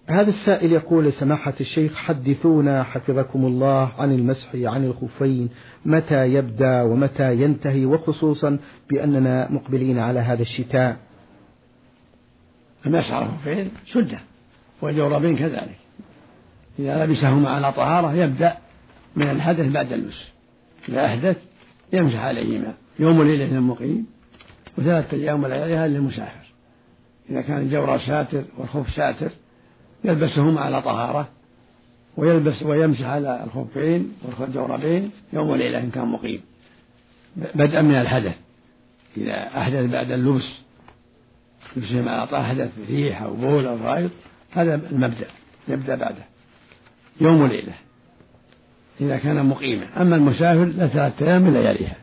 هذا 0.09 0.29
السائل 0.29 0.71
يقول 0.71 1.13
سماحة 1.13 1.53
الشيخ 1.62 1.95
حدثونا 1.95 2.83
حفظكم 2.83 3.45
الله 3.45 3.91
عن 3.97 4.12
المسح 4.12 4.55
عن 4.55 4.85
الخفين 4.85 5.50
متى 5.85 6.25
يبدأ 6.25 6.81
ومتى 6.81 7.35
ينتهي 7.35 7.85
وخصوصا 7.85 8.57
بأننا 8.89 9.51
مقبلين 9.51 10.00
على 10.00 10.19
هذا 10.19 10.41
الشتاء. 10.41 10.97
المسح 12.85 13.12
على 13.12 13.25
الخفين 13.25 13.71
سدة 13.93 14.19
والجوربين 14.81 15.38
كذلك. 15.38 15.77
إذا 16.79 17.05
لبسهما 17.05 17.50
على 17.50 17.74
طهارة 17.74 18.13
يبدأ 18.13 18.57
من 19.15 19.29
الحدث 19.29 19.71
بعد 19.71 19.91
اللبس 19.91 20.27
إذا 20.89 21.05
أحدث 21.05 21.38
يمسح 21.93 22.19
عليهما 22.19 22.74
يوم 23.00 23.19
وليلة 23.19 23.45
للمقيم 23.45 24.05
وثلاثة 24.77 25.17
أيام 25.17 25.43
ولياليها 25.43 25.88
للمسافر. 25.88 26.53
إذا 27.29 27.41
كان 27.41 27.57
الجورب 27.57 28.00
ساتر 28.00 28.43
والخف 28.57 28.89
ساتر 28.89 29.29
يلبسهما 30.05 30.62
على 30.62 30.81
طهارة 30.81 31.27
ويلبس 32.17 32.63
ويمسح 32.63 33.05
على 33.05 33.43
الخفين 33.43 34.12
والجوربين 34.39 35.12
يوم 35.33 35.50
وليلة 35.50 35.79
إن 35.79 35.89
كان 35.91 36.07
مقيم. 36.07 36.41
بدءا 37.35 37.81
من 37.81 37.95
الحدث. 37.95 38.35
إذا 39.17 39.47
أحدث 39.57 39.91
بعد 39.91 40.12
اللبس 40.12 40.62
لبسهم 41.75 42.09
على 42.09 42.27
طهارة 42.27 42.43
حدث 42.43 42.69
ريح 42.89 43.21
أو 43.21 43.35
بول 43.35 43.65
أو 43.65 43.77
غائط 43.77 44.12
هذا 44.51 44.75
المبدأ 44.75 45.27
يبدأ 45.67 45.95
بعده. 45.95 46.25
يوم 47.21 47.41
وليلة. 47.41 47.74
إذا 49.01 49.17
كان 49.17 49.45
مقيما. 49.45 50.01
أما 50.01 50.15
المسافر 50.15 50.65
لثلاثة 50.65 51.27
أيام 51.27 51.41
من 51.41 51.53
لياليها 51.53 51.95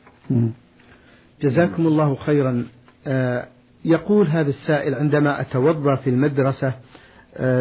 جزاكم 1.43 1.87
الله 1.87 2.15
خيرا. 2.15 2.67
آه 3.07 3.47
يقول 3.85 4.29
هذا 4.29 4.51
السائل 4.51 4.95
عندما 4.95 5.41
أتوضأ 5.41 5.97
في 5.97 6.11
المدرسة 6.11 6.73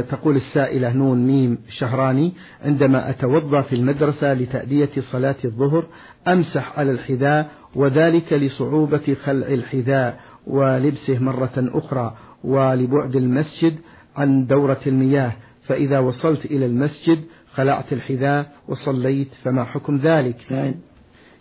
تقول 0.09 0.35
السائلة 0.35 0.93
نون 0.93 1.27
ميم 1.27 1.57
شهراني 1.69 2.33
عندما 2.65 3.09
أتوضأ 3.09 3.61
في 3.61 3.75
المدرسة 3.75 4.33
لتأدية 4.33 4.89
صلاة 5.11 5.35
الظهر 5.45 5.85
أمسح 6.27 6.79
على 6.79 6.91
الحذاء 6.91 7.51
وذلك 7.75 8.33
لصعوبة 8.33 9.15
خلع 9.23 9.47
الحذاء 9.47 10.19
ولبسه 10.47 11.19
مرة 11.19 11.51
أخرى 11.57 12.15
ولبعد 12.43 13.15
المسجد 13.15 13.75
عن 14.17 14.45
دورة 14.45 14.79
المياه 14.87 15.31
فإذا 15.63 15.99
وصلت 15.99 16.45
إلى 16.45 16.65
المسجد 16.65 17.19
خلعت 17.53 17.93
الحذاء 17.93 18.51
وصليت 18.67 19.27
فما 19.43 19.63
حكم 19.63 19.97
ذلك؟ 19.97 20.35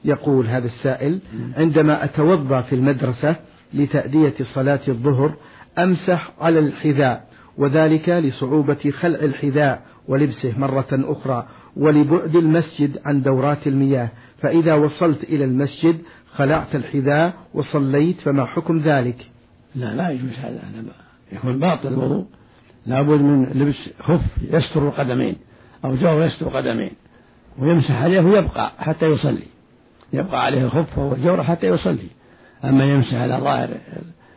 يقول 0.05 0.47
هذا 0.47 0.67
السائل 0.67 1.19
عندما 1.57 2.05
أتوضأ 2.05 2.61
في 2.61 2.75
المدرسة 2.75 3.37
لتأدية 3.75 4.35
صلاة 4.55 4.81
الظهر 4.89 5.35
أمسح 5.79 6.33
على 6.41 6.59
الحذاء 6.59 7.30
وذلك 7.61 8.09
لصعوبة 8.09 8.91
خلع 9.01 9.19
الحذاء 9.19 9.83
ولبسه 10.09 10.59
مرة 10.59 10.89
أخرى 10.93 11.47
ولبعد 11.77 12.37
المسجد 12.37 12.99
عن 13.05 13.23
دورات 13.23 13.67
المياه. 13.67 14.09
فإذا 14.39 14.75
وصلت 14.75 15.25
إلى 15.25 15.45
المسجد 15.45 15.99
خلعت 16.35 16.75
الحذاء 16.75 17.35
وصليت 17.55 18.21
فما 18.21 18.45
حكم 18.45 18.79
ذلك؟ 18.79 19.29
لا 19.75 19.95
لا 19.95 20.11
يجوز 20.11 20.33
هذا. 20.39 20.61
يكون 21.33 21.59
باطل 21.59 21.89
الوضوء. 21.89 22.25
لابد 22.87 23.21
من 23.21 23.45
لبس 23.45 23.91
خف 24.01 24.21
يستر 24.43 24.89
القدمين 24.89 25.37
أو 25.85 25.95
جو 25.95 26.21
يستر 26.21 26.47
القدمين 26.47 26.93
ويمسح 27.59 28.03
عليه 28.03 28.21
ويبقى 28.21 28.73
حتى 28.79 29.07
يصلي. 29.07 29.47
يبقى 30.13 30.45
عليه 30.45 30.65
الخف 30.65 30.99
والجورة 30.99 31.43
حتى 31.43 31.67
يصلي. 31.67 32.09
أما 32.65 32.85
يمسح 32.85 33.15
على 33.15 33.35
ظاهر 33.35 33.69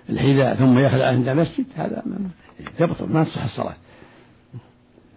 الحذاء 0.09 0.55
ثم 0.55 0.79
يخلع 0.79 1.05
عند 1.05 1.27
المسجد 1.27 1.65
هذا 1.75 2.03
يبطل 2.79 3.09
ما 3.09 3.23
تصح 3.23 3.43
الصلاة. 3.43 3.75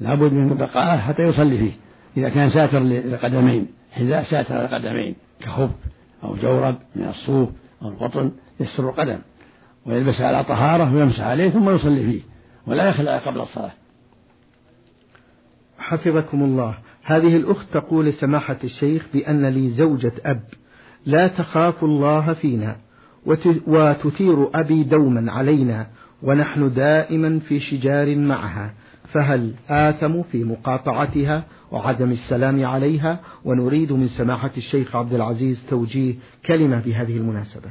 لابد 0.01 0.33
من 0.33 0.55
بقائه 0.55 0.99
حتى 0.99 1.23
يصلي 1.23 1.59
فيه. 1.59 1.73
إذا 2.17 2.29
كان 2.29 2.51
ساتر 2.51 2.79
للقدمين 2.79 3.67
حذاء 3.93 4.25
ساتر 4.25 4.55
للقدمين 4.55 5.15
كخف 5.41 5.71
أو 6.25 6.37
جورب 6.37 6.77
من 6.97 7.09
الصوف 7.09 7.49
أو 7.83 7.89
القطن 7.89 8.33
يستر 8.61 8.89
القدم. 8.89 9.19
ويلبس 9.87 10.21
على 10.21 10.45
طهارة 10.45 10.95
ويمسح 10.95 11.21
عليه 11.21 11.51
ثم 11.51 11.71
يصلي 11.71 12.03
فيه 12.03 12.21
ولا 12.67 12.89
يخلع 12.89 13.19
قبل 13.19 13.41
الصلاة. 13.41 13.73
حفظكم 15.79 16.45
الله. 16.45 16.79
هذه 17.03 17.37
الأخت 17.37 17.67
تقول 17.73 18.13
سماحة 18.13 18.57
الشيخ 18.65 19.07
بأن 19.15 19.47
لي 19.47 19.71
زوجة 19.71 20.13
أب 20.25 20.43
لا 21.07 21.29
تخاف 21.29 21.85
الله 21.85 22.33
فينا 22.33 22.77
وتثير 23.67 24.51
أبي 24.55 24.85
دوما 24.85 25.33
علينا 25.33 25.87
ونحن 26.23 26.75
دائما 26.75 27.41
في 27.49 27.61
شجار 27.61 28.17
معها 28.17 28.71
فهل 29.13 29.55
آثم 29.71 30.23
في 30.23 30.45
مقاطعتها 30.45 31.45
وعدم 31.73 32.11
السلام 32.11 32.67
عليها؟ 32.67 33.21
ونريد 33.45 33.93
من 33.93 34.09
سماحة 34.09 34.51
الشيخ 34.57 34.97
عبد 34.97 35.15
العزيز 35.15 35.65
توجيه 35.71 36.15
كلمة 36.47 36.81
بهذه 36.81 37.17
المناسبة. 37.17 37.71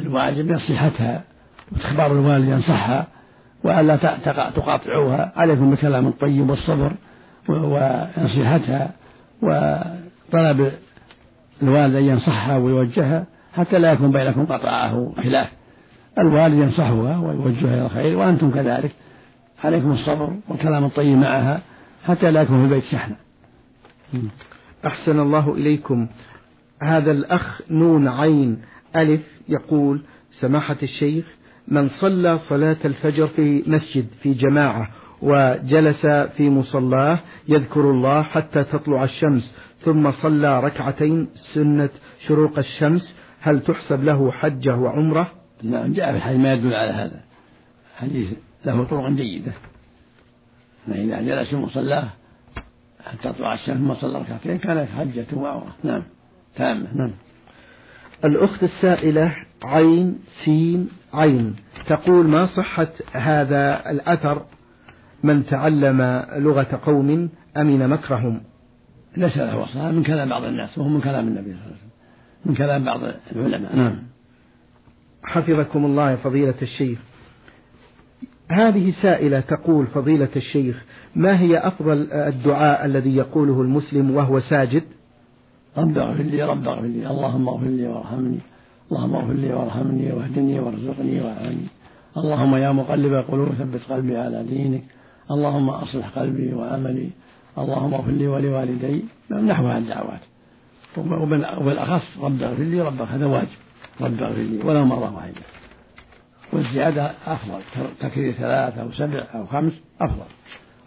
الواجب 0.00 0.52
نصيحتها 0.52 1.24
وإخبار 1.72 2.12
الوالد 2.12 2.48
ينصحها 2.48 3.06
وألا 3.64 3.96
تقاطعوها. 4.56 5.32
عليكم 5.36 5.70
بالكلام 5.70 6.06
الطيب 6.06 6.50
والصبر 6.50 6.92
ونصيحتها 7.48 8.90
وطلب 9.42 10.72
الوالد 11.62 11.94
أن 11.94 12.04
ينصحها 12.04 12.56
ويوجهها 12.56 13.26
حتى 13.54 13.78
لا 13.78 13.92
يكون 13.92 14.12
بينكم 14.12 14.46
قطعه 14.46 15.12
خلاف. 15.16 15.57
الوالد 16.18 16.54
ينصحها 16.54 17.18
ويوجهها 17.18 17.74
إلى 17.74 17.86
الخير 17.86 18.18
وأنتم 18.18 18.50
كذلك. 18.50 18.90
عليكم 19.64 19.90
الصبر 19.90 20.36
والكلام 20.48 20.84
الطيب 20.84 21.18
معها 21.18 21.60
حتى 22.04 22.30
لا 22.30 22.42
يكون 22.42 22.58
في 22.58 22.64
البيت 22.64 22.84
شحنة. 22.84 23.16
أحسن 24.86 25.20
الله 25.20 25.54
إليكم. 25.54 26.08
هذا 26.82 27.10
الأخ 27.10 27.62
نون 27.70 28.08
عين 28.08 28.62
ألف 28.96 29.20
يقول 29.48 30.02
سماحة 30.40 30.76
الشيخ 30.82 31.24
من 31.68 31.88
صلى 31.88 32.38
صلاة 32.38 32.76
الفجر 32.84 33.26
في 33.26 33.64
مسجد 33.66 34.06
في 34.22 34.34
جماعة 34.34 34.88
وجلس 35.22 36.06
في 36.06 36.50
مصلاه 36.50 37.20
يذكر 37.48 37.90
الله 37.90 38.22
حتى 38.22 38.64
تطلع 38.64 39.04
الشمس 39.04 39.54
ثم 39.80 40.10
صلى 40.10 40.60
ركعتين 40.60 41.28
سنة 41.54 41.88
شروق 42.26 42.58
الشمس 42.58 43.16
هل 43.40 43.60
تحسب 43.60 44.04
له 44.04 44.32
حجة 44.32 44.76
وعمرة؟ 44.76 45.32
نعم 45.62 45.92
جاء 45.92 46.10
في 46.10 46.16
الحديث 46.16 46.40
ما 46.40 46.52
يدل 46.52 46.74
على 46.74 46.90
هذا. 46.90 47.20
حديث 47.96 48.32
له 48.64 48.84
طرق 48.84 49.08
جيدة. 49.08 49.52
إذا 50.88 51.20
جلس 51.20 51.48
في 51.48 51.56
مصلاه 51.56 52.08
حتى 53.04 53.32
تطلع 53.32 53.54
الشمس 53.54 53.78
ثم 53.78 53.94
صلى 53.94 54.18
ركعتين 54.18 54.58
كانت 54.58 54.88
حجة 54.98 55.26
وعمرة 55.32 55.76
نعم. 55.84 56.02
تامة. 56.56 56.94
نعم. 56.94 57.10
الأخت 58.24 58.62
السائلة 58.62 59.36
عين 59.64 60.18
سين 60.44 60.88
عين. 61.14 61.56
تقول 61.86 62.26
ما 62.26 62.46
صحة 62.46 62.88
هذا 63.12 63.90
الأثر؟ 63.90 64.46
من 65.22 65.46
تعلم 65.46 66.26
لغة 66.36 66.80
قوم 66.84 67.30
أمن 67.56 67.88
مكرهم؟ 67.88 68.42
ليس 69.16 69.36
له 69.36 69.90
من 69.90 70.02
كلام 70.02 70.28
بعض 70.28 70.44
الناس 70.44 70.78
وهو 70.78 70.88
من 70.88 71.00
كلام 71.00 71.28
النبي 71.28 71.50
صلى 71.50 71.52
الله 71.52 71.64
عليه 71.64 71.76
وسلم. 71.76 71.90
من 72.44 72.54
كلام 72.54 72.84
بعض 72.84 73.00
العلماء. 73.32 73.76
نعم. 73.76 74.07
حفظكم 75.28 75.84
الله 75.84 76.16
فضيلة 76.16 76.54
الشيخ. 76.62 76.98
هذه 78.50 78.92
سائلة 79.02 79.40
تقول 79.40 79.86
فضيلة 79.86 80.28
الشيخ 80.36 80.84
ما 81.16 81.40
هي 81.40 81.58
أفضل 81.58 82.12
الدعاء 82.12 82.84
الذي 82.84 83.16
يقوله 83.16 83.62
المسلم 83.62 84.10
وهو 84.10 84.40
ساجد؟ 84.40 84.82
رب 85.78 85.98
اغفر 85.98 86.22
لي 86.22 86.42
رب 86.42 86.68
اغفر 86.68 86.86
لي. 86.86 87.10
اللهم 87.10 87.48
اغفر 87.48 87.66
لي 87.66 87.86
وارحمني. 87.86 88.38
اللهم 88.92 89.14
اغفر 89.14 89.32
لي 89.32 89.52
وارحمني 89.52 90.12
واهدني 90.12 90.60
وارزقني 90.60 91.20
واعني 91.20 91.66
اللهم 92.16 92.56
يا 92.56 92.72
مقلب 92.72 93.12
القلوب 93.12 93.48
ثبت 93.48 93.80
قلبي 93.90 94.16
على 94.16 94.44
دينك. 94.44 94.84
اللهم 95.30 95.70
أصلح 95.70 96.18
قلبي 96.18 96.54
وعملي. 96.54 97.10
اللهم 97.58 97.94
اغفر 97.94 98.12
لي 98.12 98.28
ولوالدي. 98.28 99.04
نحو 99.30 99.70
الدعوات. 99.70 100.20
وبالأخص 101.60 102.18
رب 102.22 102.42
اغفر 102.42 102.62
لي 102.62 102.80
رب 102.80 103.02
هذا 103.02 103.26
واجب. 103.26 103.67
رب 104.00 104.22
اغفر 104.22 104.40
لي 104.40 104.58
ولو 104.64 104.84
مرة 104.84 105.14
واحدة. 105.16 105.40
والزيادة 106.52 107.12
أفضل 107.26 107.60
تكرير 108.00 108.32
ثلاث 108.32 108.78
أو 108.78 108.92
سبع 108.92 109.26
أو 109.34 109.46
خمس 109.46 109.72
أفضل. 110.00 110.24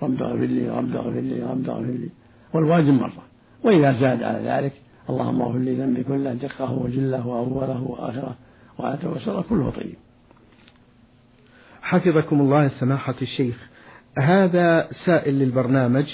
رب 0.03 0.23
اغفر 0.23 0.39
لي 0.39 0.69
رب 0.69 0.95
اغفر 0.95 1.19
لي 1.19 1.43
رب 1.43 1.69
اغفر 1.69 1.85
لي. 1.85 2.09
والواجب 2.53 2.93
مرة. 2.93 3.23
وإذا 3.63 3.93
زاد 3.93 4.23
على 4.23 4.49
ذلك 4.49 4.73
اللهم 5.09 5.41
اغفر 5.41 5.57
لي 5.57 5.75
ذنبي 5.75 6.03
كله 6.03 6.33
دقه 6.33 6.71
وجله 6.71 7.27
وأوله 7.27 7.81
وآخره 7.81 8.35
وآته 8.77 9.09
وسره 9.09 9.45
كله 9.49 9.69
طيب. 9.69 9.95
حفظكم 11.81 12.41
الله 12.41 12.67
سماحة 12.67 13.15
الشيخ. 13.21 13.69
هذا 14.17 14.87
سائل 15.05 15.33
للبرنامج. 15.33 16.05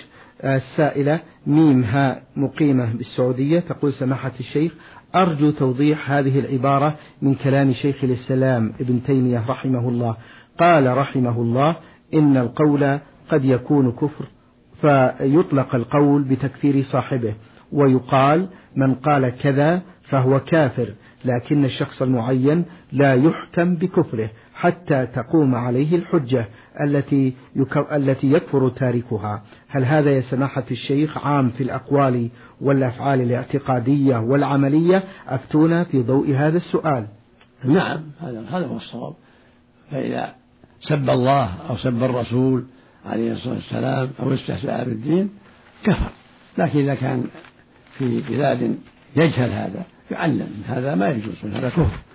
السائلة 0.43 1.19
ميم 1.47 1.83
هاء 1.83 2.23
مقيمة 2.35 2.93
بالسعودية 2.93 3.59
تقول 3.59 3.93
سماحة 3.93 4.31
الشيخ 4.39 4.73
أرجو 5.21 5.51
توضيح 5.51 6.11
هذه 6.11 6.39
العبارة 6.39 6.95
من 7.21 7.35
كلام 7.35 7.73
شيخ 7.73 8.03
الإسلام 8.03 8.73
ابن 8.81 9.03
تيمية 9.03 9.45
رحمه 9.49 9.89
الله. 9.89 10.17
قال 10.59 10.97
رحمه 10.97 11.41
الله 11.41 11.75
إن 12.13 12.37
القول 12.37 12.99
قد 13.29 13.45
يكون 13.45 13.91
كفر 13.91 14.25
فيطلق 14.81 15.75
القول 15.75 16.23
بتكفير 16.23 16.83
صاحبه 16.83 17.33
ويقال 17.71 18.47
من 18.75 18.95
قال 18.95 19.29
كذا 19.29 19.81
فهو 20.03 20.39
كافر 20.39 20.87
لكن 21.25 21.65
الشخص 21.65 22.01
المعين 22.01 22.65
لا 22.91 23.13
يحكم 23.13 23.75
بكفره. 23.75 24.29
حتى 24.57 25.05
تقوم 25.05 25.55
عليه 25.55 25.95
الحجة 25.95 26.47
التي 26.81 27.33
التي 27.91 28.31
يكفر 28.31 28.69
تاركها. 28.69 29.43
هل 29.67 29.85
هذا 29.85 30.11
يا 30.11 30.21
سماحة 30.21 30.63
الشيخ 30.71 31.17
عام 31.17 31.49
في 31.49 31.63
الأقوال 31.63 32.29
والأفعال 32.61 33.21
الاعتقادية 33.21 34.17
والعملية؟ 34.17 35.03
أفتونا 35.27 35.83
في 35.83 36.03
ضوء 36.03 36.35
هذا 36.35 36.57
السؤال. 36.57 37.07
نعم 37.65 38.03
هذا 38.21 38.45
هذا 38.49 38.65
هو 38.65 38.75
الصواب. 38.75 39.13
فإذا 39.91 40.35
سب 40.81 41.09
الله 41.09 41.53
أو 41.69 41.77
سب 41.77 42.03
الرسول 42.03 42.65
عليه 43.05 43.33
الصلاة 43.33 43.53
والسلام 43.53 44.09
أو 44.19 44.33
استهزأ 44.33 44.83
بالدين 44.83 45.29
كفر. 45.83 46.09
لكن 46.57 46.79
إذا 46.79 46.95
كان 46.95 47.23
في 47.97 48.21
بلاد 48.21 48.77
يجهل 49.15 49.49
هذا 49.49 49.83
يعلم 50.11 50.63
هذا 50.67 50.95
ما 50.95 51.09
يجوز 51.09 51.45
هذا 51.45 51.69
كفر. 51.69 52.06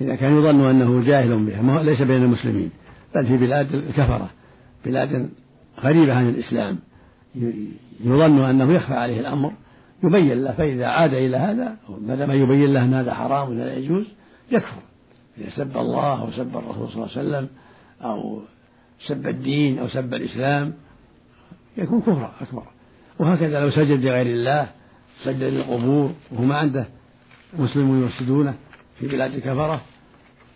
إذا 0.00 0.14
كان 0.14 0.38
يظن 0.38 0.60
أنه 0.60 1.04
جاهل 1.04 1.44
بها 1.44 1.82
ليس 1.82 2.02
بين 2.02 2.22
المسلمين 2.22 2.70
بل 3.14 3.26
في 3.26 3.36
بلاد 3.36 3.74
الكفرة 3.74 4.30
بلاد 4.84 5.30
غريبة 5.80 6.14
عن 6.14 6.28
الإسلام. 6.28 6.78
يظن 8.04 8.38
أنه 8.38 8.72
يخفى 8.72 8.94
عليه 8.94 9.20
الأمر 9.20 9.52
يبين 10.04 10.44
له 10.44 10.52
فإذا 10.52 10.86
عاد 10.86 11.14
إلى 11.14 11.36
هذا 11.36 11.76
ما 12.06 12.14
دام 12.14 12.30
يبين 12.30 12.74
له 12.74 12.84
أن 12.84 12.94
هذا 12.94 13.14
حرام 13.14 13.50
ولا 13.50 13.74
يجوز 13.74 14.06
يكفر. 14.52 14.82
إذا 15.38 15.50
سب 15.50 15.76
الله 15.76 16.20
أو 16.20 16.30
سب 16.30 16.56
الرسول 16.56 16.88
صلى 16.90 17.04
الله 17.04 17.08
عليه 17.16 17.28
وسلم 17.28 17.48
أو 18.02 18.40
سب 19.06 19.26
الدين 19.28 19.78
أو 19.78 19.88
سب 19.88 20.14
الإسلام 20.14 20.74
يكون 21.76 22.00
كفرا 22.00 22.32
أكبر. 22.40 22.62
وهكذا 23.18 23.60
لو 23.60 23.70
سجد 23.70 24.04
لغير 24.04 24.26
الله 24.26 24.68
سجد 25.24 25.42
للقبور 25.42 26.12
وهو 26.32 26.44
ما 26.44 26.56
عنده 26.56 26.86
مسلمون 27.58 28.04
يفسدونه 28.04 28.54
في 28.98 29.06
بلاد 29.06 29.34
الكفرة 29.34 29.80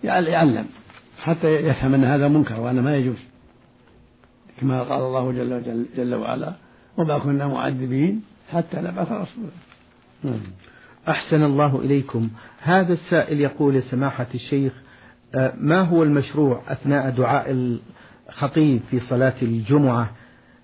يعلم 0.05 0.67
حتى 1.23 1.49
يفهم 1.49 1.95
أن 1.95 2.05
هذا 2.05 2.29
منكر 2.29 2.61
وأن 2.61 2.81
ما 2.81 2.97
يجوز. 2.97 3.19
كما 4.61 4.83
قال 4.83 5.01
الله 5.01 5.33
جل, 5.33 5.63
جل, 5.63 5.87
جل 5.97 6.15
وعلا 6.15 6.53
وما 6.97 7.19
كنا 7.19 7.49
معذبين 7.49 8.23
حتى 8.53 8.77
نبعث 8.77 9.13
رسولا. 9.13 9.51
نعم. 10.25 10.41
أحسن 11.09 11.43
الله 11.43 11.81
إليكم. 11.81 12.29
هذا 12.61 12.93
السائل 12.93 13.41
يقول 13.41 13.83
سماحة 13.83 14.27
الشيخ 14.35 14.73
آه، 15.35 15.53
ما 15.57 15.81
هو 15.81 16.03
المشروع 16.03 16.63
أثناء 16.69 17.11
دعاء 17.11 17.51
الخطيب 18.29 18.81
في 18.91 19.01
صلاة 19.01 19.35
الجمعة؟ 19.43 20.11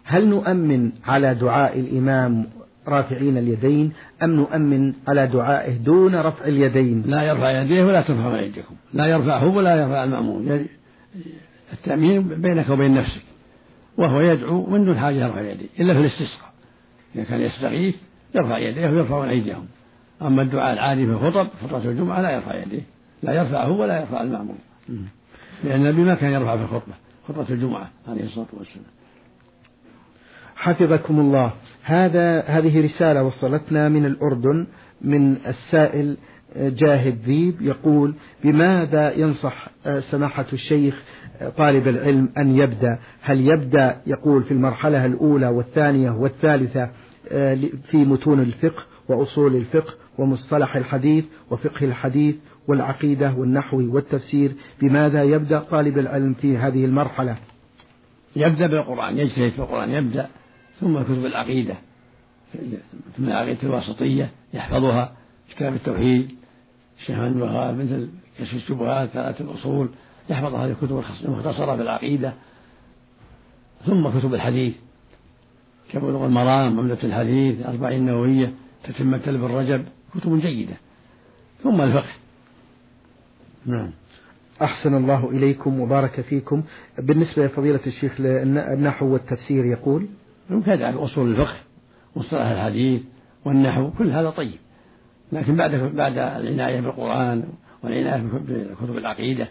هل 0.04 0.28
نؤمن 0.28 0.92
على 1.06 1.34
دعاء 1.34 1.80
الإمام 1.80 2.46
رافعين 2.88 3.38
اليدين 3.38 3.92
أم 4.22 4.30
نؤمن 4.30 4.92
على 5.08 5.26
دعائه 5.26 5.76
دون 5.76 6.14
رفع 6.14 6.44
اليدين؟ 6.44 7.02
لا 7.06 7.22
يرفع 7.22 7.62
يديه 7.62 7.84
ولا 7.84 8.02
ترفع 8.02 8.40
يديكم. 8.40 8.74
لا 8.92 9.06
يرفع 9.06 9.38
هو 9.38 9.56
ولا 9.56 9.82
يرفع 9.82 10.04
المأمون. 10.04 10.66
التأمين 11.72 12.22
بينك 12.22 12.68
وبين 12.68 12.94
نفسك 12.94 13.22
وهو 13.96 14.20
يدعو 14.20 14.66
من 14.66 14.84
دون 14.84 14.98
حاجة 14.98 15.14
يرفع 15.14 15.40
يديه 15.40 15.66
إلا 15.80 15.94
في 15.94 16.00
الاستسقاء. 16.00 16.52
إذا 17.14 17.24
كان 17.24 17.40
يستغيث 17.40 17.94
يرفع 18.34 18.58
يديه 18.58 18.90
ويرفعون 18.90 19.28
أيديهم. 19.28 19.66
أما 20.22 20.42
الدعاء 20.42 20.72
العادي 20.72 21.06
في 21.06 21.12
الخطب 21.12 21.48
خطبة 21.62 21.90
الجمعة 21.90 22.20
لا 22.20 22.30
يرفع 22.30 22.54
يديه. 22.54 22.82
لا 23.22 23.32
يرفع 23.32 23.64
هو 23.64 23.82
ولا 23.82 24.00
يرفع 24.00 24.22
المأمون. 24.22 24.58
لأن 25.64 25.86
النبي 25.86 26.02
ما 26.02 26.14
كان 26.14 26.32
يرفع 26.32 26.56
في 26.56 26.62
الخطبة 26.62 26.94
خطبة 27.28 27.46
الجمعة 27.50 27.90
عليه 28.08 28.24
الصلاة 28.24 28.46
والسلام. 28.52 28.84
حفظكم 30.58 31.20
الله 31.20 31.52
هذا 31.82 32.40
هذه 32.40 32.84
رسالة 32.84 33.22
وصلتنا 33.22 33.88
من 33.88 34.06
الأردن 34.06 34.66
من 35.02 35.36
السائل 35.46 36.16
جاهد 36.56 37.18
ذيب 37.24 37.54
يقول 37.60 38.14
بماذا 38.44 39.12
ينصح 39.12 39.68
سماحة 40.10 40.46
الشيخ 40.52 41.02
طالب 41.56 41.88
العلم 41.88 42.28
أن 42.38 42.56
يبدأ؟ 42.56 42.98
هل 43.20 43.40
يبدأ 43.40 43.96
يقول 44.06 44.42
في 44.42 44.50
المرحلة 44.50 45.06
الأولى 45.06 45.48
والثانية 45.48 46.10
والثالثة 46.10 46.90
في 47.90 47.96
متون 47.96 48.40
الفقه 48.40 48.82
وأصول 49.08 49.56
الفقه 49.56 49.94
ومصطلح 50.18 50.76
الحديث 50.76 51.24
وفقه 51.50 51.84
الحديث 51.84 52.34
والعقيدة 52.68 53.34
والنحو 53.36 53.94
والتفسير؟ 53.94 54.52
بماذا 54.82 55.22
يبدأ 55.22 55.58
طالب 55.58 55.98
العلم 55.98 56.34
في 56.34 56.56
هذه 56.56 56.84
المرحلة؟ 56.84 57.36
يبدأ 58.36 58.66
بالقرآن 58.66 59.18
يجتهد 59.18 59.50
في 59.50 59.58
القرآن 59.58 59.90
يبدأ 59.90 60.28
ثم 60.80 61.02
كتب 61.02 61.26
العقيدة 61.26 61.74
ثم 63.16 63.24
العقيدة 63.24 63.58
الواسطية 63.62 64.30
يحفظها 64.54 65.16
كتاب 65.50 65.74
التوحيد 65.74 66.30
الشيخ 66.98 67.16
محمد 67.16 67.36
الوهاب 67.36 67.76
مثل 67.76 68.08
كشف 68.38 68.54
الشبهات 68.54 69.08
ثلاثة 69.08 69.44
الأصول 69.44 69.88
يحفظ 70.30 70.54
هذه 70.54 70.70
الكتب 70.70 71.02
المختصرة 71.24 71.76
في 71.76 71.82
العقيدة. 71.82 72.34
ثم 73.86 74.18
كتب 74.18 74.34
الحديث 74.34 74.74
كبلغ 75.92 76.26
المرام 76.26 76.80
عمدة 76.80 76.98
الحديث 77.04 77.66
أربعين 77.66 78.06
نووية 78.06 78.52
تتمة 78.84 79.20
ابن 79.26 79.44
رجب 79.44 79.84
كتب 80.14 80.40
جيدة. 80.40 80.74
ثم 81.62 81.80
الفقه. 81.80 82.12
نعم. 83.66 83.90
أحسن 84.62 84.94
الله 84.94 85.30
إليكم 85.30 85.80
وبارك 85.80 86.20
فيكم. 86.20 86.62
بالنسبة 86.98 87.46
لفضيلة 87.46 87.80
الشيخ 87.86 88.16
النحو 88.20 89.06
والتفسير 89.06 89.64
يقول 89.64 90.08
كذلك 90.48 90.82
أصول 90.82 91.30
الفقه 91.30 91.56
مصطلح 92.16 92.46
الحديث 92.46 93.02
والنحو 93.44 93.90
كل 93.90 94.10
هذا 94.10 94.30
طيب. 94.30 94.58
لكن 95.32 95.56
بعد 95.56 95.74
بعد 95.74 96.18
العناية 96.18 96.80
بالقرآن 96.80 97.44
والعناية 97.82 98.22
بكتب 98.72 98.98
العقيدة 98.98 99.48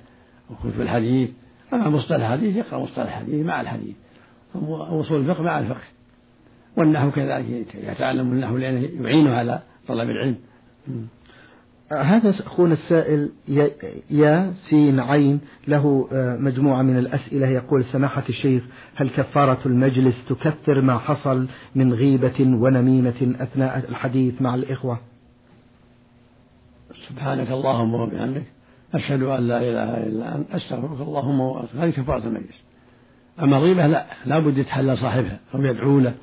وكتب 0.49 0.81
الحديث 0.81 1.29
أما 1.73 1.89
مصطلح 1.89 2.25
الحديث 2.25 2.55
يقرأ 2.55 2.79
مصطلح 2.79 3.17
الحديث 3.17 3.45
مع 3.45 3.61
الحديث. 3.61 3.95
وأصول 4.55 5.21
الفقه 5.21 5.43
مع 5.43 5.59
الفقه. 5.59 5.83
والنحو 6.77 7.11
كذلك 7.11 7.75
يتعلم 7.75 8.31
النحو 8.31 8.57
لأنه 8.57 8.89
يعينه 9.01 9.35
على 9.35 9.59
طلب 9.87 10.09
العلم. 10.09 10.35
هذا 11.91 12.29
أخونا 12.29 12.73
السائل 12.73 13.31
يا 14.09 14.53
سين 14.69 14.99
عين 14.99 15.39
له 15.67 16.09
آه، 16.11 16.37
مجموعة 16.37 16.81
من 16.81 16.97
الأسئلة. 16.97 17.47
يقول 17.47 17.85
سماحة 17.85 18.23
الشيخ 18.29 18.63
هل 18.95 19.09
كفارة 19.09 19.59
المجلس 19.65 20.25
تكفر 20.25 20.81
ما 20.81 20.97
حصل 20.97 21.47
من 21.75 21.93
غيبة 21.93 22.39
ونميمة 22.39 23.35
أثناء 23.39 23.85
الحديث 23.89 24.41
مع 24.41 24.55
الإخوة؟ 24.55 24.99
سبحانك 27.09 27.51
اللهم 27.51 27.93
وبحمدك 27.93 28.43
أشهد 28.93 29.23
أن 29.23 29.47
لا 29.47 29.57
إله 29.57 30.07
إلا 30.07 30.35
أنت 30.35 30.51
أستغفرك 30.51 31.01
اللهم 31.01 31.39
وأتوب 31.39 31.81
هذه 31.81 31.89
كفارة 31.89 32.27
المجلس. 32.27 32.61
أما 33.41 33.57
الغيبة 33.57 33.87
لا 33.87 34.05
لا 34.25 34.39
بد 34.39 34.57
يتحلى 34.57 34.97
صاحبها 34.97 35.39
أو 35.55 35.61
يدعو 35.61 35.99
له 35.99 36.13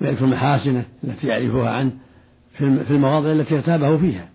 ويذكر 0.00 0.26
محاسنه 0.26 0.84
التي 1.04 1.26
يعرفها 1.26 1.70
عنه 1.70 1.92
في 2.58 2.90
المواضع 2.90 3.32
التي 3.32 3.56
اغتابه 3.56 3.96
فيها. 3.96 4.33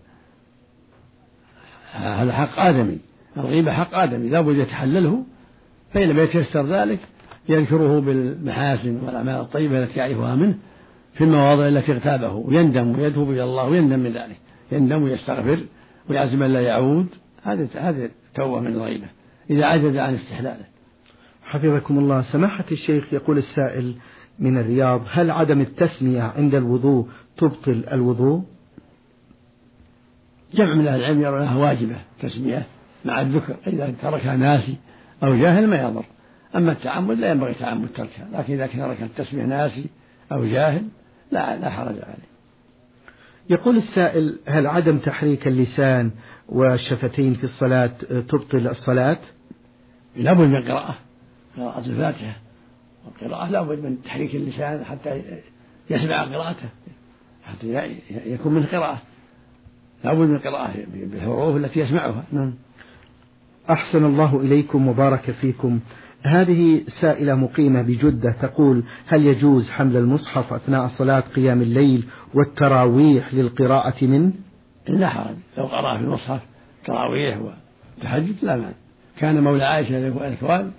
هذا 1.92 2.32
حق 2.32 2.58
آدمي. 2.58 2.98
الغيبة 3.36 3.72
حق 3.72 3.94
آدمي. 3.94 4.28
لا 4.28 4.40
بد 4.40 4.56
يتحلله 4.56 5.24
فإن 5.92 6.08
لم 6.08 6.18
يتيسر 6.18 6.66
ذلك 6.66 6.98
يذكره 7.48 8.00
بالمحاسن 8.00 9.00
والأعمال 9.06 9.40
الطيبة 9.40 9.82
التي 9.82 9.98
يعرفها 9.98 10.34
منه 10.34 10.54
في 11.14 11.24
المواضع 11.24 11.68
التي 11.68 11.92
اغتابه. 11.92 12.32
ويندم 12.32 12.98
ويتوب 12.98 13.30
إلى 13.30 13.44
الله 13.44 13.64
ويندم 13.64 13.98
من 13.98 14.12
ذلك. 14.12 14.36
يندم 14.72 15.02
ويستغفر 15.02 15.60
ويعزم 16.08 16.42
أن 16.42 16.52
لا 16.52 16.60
يعود. 16.60 17.06
هذه 17.42 17.68
هذه 17.74 18.10
توبة 18.34 18.60
من 18.60 18.66
الغيبة. 18.66 19.06
إذا 19.50 19.64
عجز 19.64 19.96
عن 19.96 20.14
استحلاله. 20.14 20.64
حفظكم 21.44 21.98
الله. 21.98 22.22
سماحة 22.22 22.64
الشيخ 22.72 23.12
يقول 23.12 23.38
السائل 23.38 23.94
من 24.38 24.58
الرياض 24.58 25.02
هل 25.10 25.30
عدم 25.30 25.60
التسمية 25.60 26.22
عند 26.22 26.54
الوضوء 26.54 27.08
تبطل 27.36 27.84
الوضوء؟ 27.92 28.42
جمع 30.54 30.74
من 30.74 30.86
أهل 30.86 31.00
العلم 31.00 31.20
يرونها 31.20 31.56
واجبة 31.56 31.96
تسمية 32.22 32.66
مع 33.04 33.20
الذكر 33.20 33.56
إذا 33.66 33.94
تركها 34.02 34.36
ناسي 34.36 34.76
أو 35.22 35.36
جاهل 35.36 35.66
ما 35.66 35.82
يضر. 35.82 36.04
أما 36.56 36.72
التعمد 36.72 37.18
لا 37.18 37.30
ينبغي 37.30 37.54
تعمد 37.54 37.88
تركها 37.96 38.28
لكن 38.32 38.52
إذا 38.52 38.66
ترك 38.66 39.02
التسمية 39.02 39.44
ناسي 39.44 39.86
أو 40.32 40.44
جاهل 40.44 40.88
لا 41.30 41.56
لا 41.56 41.70
حرج 41.70 41.94
عليه. 41.94 42.30
يقول 43.50 43.76
السائل 43.76 44.38
هل 44.46 44.66
عدم 44.66 44.98
تحريك 44.98 45.48
اللسان 45.48 46.10
والشفتين 46.48 47.34
في 47.34 47.44
الصلاة 47.44 47.92
تبطل 48.28 48.68
الصلاة؟ 48.68 49.18
لابد 50.16 50.48
من 50.48 50.68
قراءة 50.68 50.94
قراءة 51.56 51.86
الفاتحة. 51.86 52.36
والقراءة 53.04 53.50
لابد 53.50 53.78
من 53.78 54.02
تحريك 54.02 54.34
اللسان 54.34 54.84
حتى 54.84 55.22
يسمع 55.90 56.24
قراءته 56.24 56.68
حتى 57.44 57.96
يكون 58.26 58.54
من 58.54 58.66
قراءة. 58.66 59.02
لابد 60.04 60.28
من 60.28 60.34
القراءة 60.34 60.72
بالحروف 60.92 61.56
التي 61.56 61.80
يسمعها. 61.80 62.24
نعم. 62.32 62.54
أحسن 63.70 64.04
الله 64.04 64.40
إليكم 64.40 64.88
وبارك 64.88 65.30
فيكم. 65.30 65.80
هذه 66.22 66.82
سائلة 67.00 67.34
مقيمة 67.34 67.82
بجدة 67.82 68.32
تقول 68.42 68.82
هل 69.06 69.26
يجوز 69.26 69.70
حمل 69.70 69.96
المصحف 69.96 70.52
أثناء 70.52 70.88
صلاة 70.88 71.20
قيام 71.20 71.62
الليل 71.62 72.04
والتراويح 72.34 73.34
للقراءة 73.34 74.04
منه؟ 74.04 74.32
لا 74.88 75.08
حرج 75.08 75.34
لو 75.58 75.64
قرأ 75.64 75.96
في 75.96 76.04
المصحف 76.04 76.40
تراويح 76.84 77.38
وتحجد 77.98 78.34
لا 78.42 78.56
مانع. 78.56 78.72
كان 79.18 79.44
مولى 79.44 79.64
عائشة 79.64 79.98
الأكوان 79.98 80.70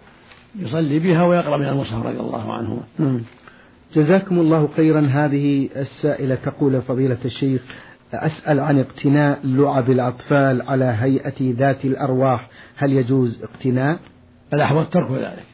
يصلي 0.59 0.99
بها 0.99 1.25
ويقرأ 1.25 1.57
من 1.57 1.65
المصحف 1.65 2.05
رضي 2.05 2.19
الله 2.19 2.53
عنهما. 2.53 2.83
نعم. 2.99 3.21
جزاكم 3.95 4.39
الله 4.39 4.69
خيرا. 4.75 4.99
هذه 4.99 5.69
السائلة 5.75 6.35
تقول 6.35 6.81
فضيلة 6.81 7.17
الشيخ 7.25 7.61
أسأل 8.13 8.59
عن 8.59 8.79
اقتناء 8.79 9.39
لعب 9.43 9.91
الأطفال 9.91 10.61
على 10.61 10.85
هيئة 10.99 11.53
ذات 11.57 11.85
الأرواح. 11.85 12.49
هل 12.75 12.93
يجوز 12.93 13.43
اقتناء؟ 13.43 13.99
الأحوط 14.53 14.93
ترك 14.93 15.11
ذلك. 15.11 15.45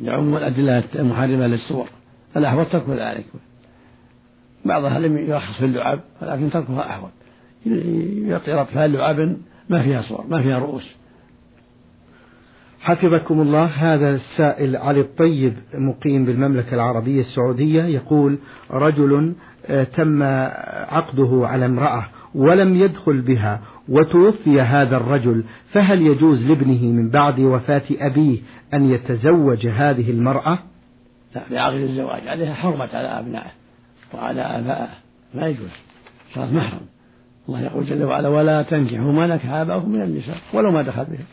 لعموم 0.00 0.36
الأدلة 0.36 0.84
المحرمة 0.94 1.46
للصور. 1.46 1.88
الأحوط 2.36 2.66
ترك 2.66 2.88
ذلك. 2.88 3.24
بعضها 4.64 4.98
لم 4.98 5.18
يرخص 5.18 5.58
في 5.58 5.64
اللعب 5.64 6.00
ولكن 6.22 6.50
تركها 6.50 6.90
أحوط. 6.90 7.10
يعطي 7.66 8.54
الأطفال 8.54 8.92
لعب 8.92 9.36
ما 9.68 9.82
فيها 9.82 10.02
صور 10.02 10.24
ما 10.28 10.42
فيها 10.42 10.58
رؤوس. 10.58 10.96
حفظكم 12.80 13.40
الله. 13.40 13.64
هذا 13.64 14.14
السائل 14.14 14.76
علي 14.76 15.00
الطيب 15.00 15.54
مقيم 15.74 16.24
بالمملكة 16.24 16.74
العربية 16.74 17.20
السعودية 17.20 17.82
يقول 17.82 18.38
رجل 18.70 19.34
تم 19.68 20.22
عقده 20.88 21.40
على 21.46 21.66
امرأة 21.66 22.06
ولم 22.34 22.76
يدخل 22.76 23.20
بها 23.20 23.60
وتوفي 23.88 24.60
هذا 24.60 24.96
الرجل 24.96 25.44
فهل 25.72 26.02
يجوز 26.02 26.46
لابنه 26.46 26.82
من 26.82 27.10
بعد 27.10 27.40
وفاة 27.40 27.82
أبيه 27.90 28.38
أن 28.74 28.90
يتزوج 28.90 29.66
هذه 29.66 30.10
المرأة؟ 30.10 30.58
لا 31.34 31.42
بعقد 31.50 31.74
الزواج. 31.74 32.28
عليها 32.28 32.54
حرمة 32.54 32.88
على 32.94 33.08
أبنائه 33.08 33.50
وعلى 34.14 34.40
آبائه. 34.40 34.88
ما 35.34 35.46
يجوز. 35.46 35.70
صارت 36.34 36.52
محرم. 36.52 36.86
الله 37.48 37.60
يقول 37.60 37.86
جل 37.86 38.04
وعلا 38.04 38.28
ولا 38.28 38.62
تنكحوا 38.62 39.12
ما 39.12 39.26
نكح 39.26 39.50
آباؤكم 39.50 39.90
من 39.90 40.02
النساء 40.02 40.36
ولو 40.52 40.70
ما 40.70 40.82
دخل 40.82 41.04
بهم. 41.04 41.24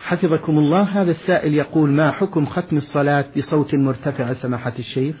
حفظكم 0.00 0.58
الله 0.58 0.82
هذا 0.82 1.10
السائل 1.10 1.54
يقول 1.54 1.90
ما 1.90 2.10
حكم 2.12 2.46
ختم 2.46 2.76
الصلاة 2.76 3.24
بصوت 3.36 3.74
مرتفع 3.74 4.34
سماحة 4.34 4.72
الشيخ؟ 4.78 5.16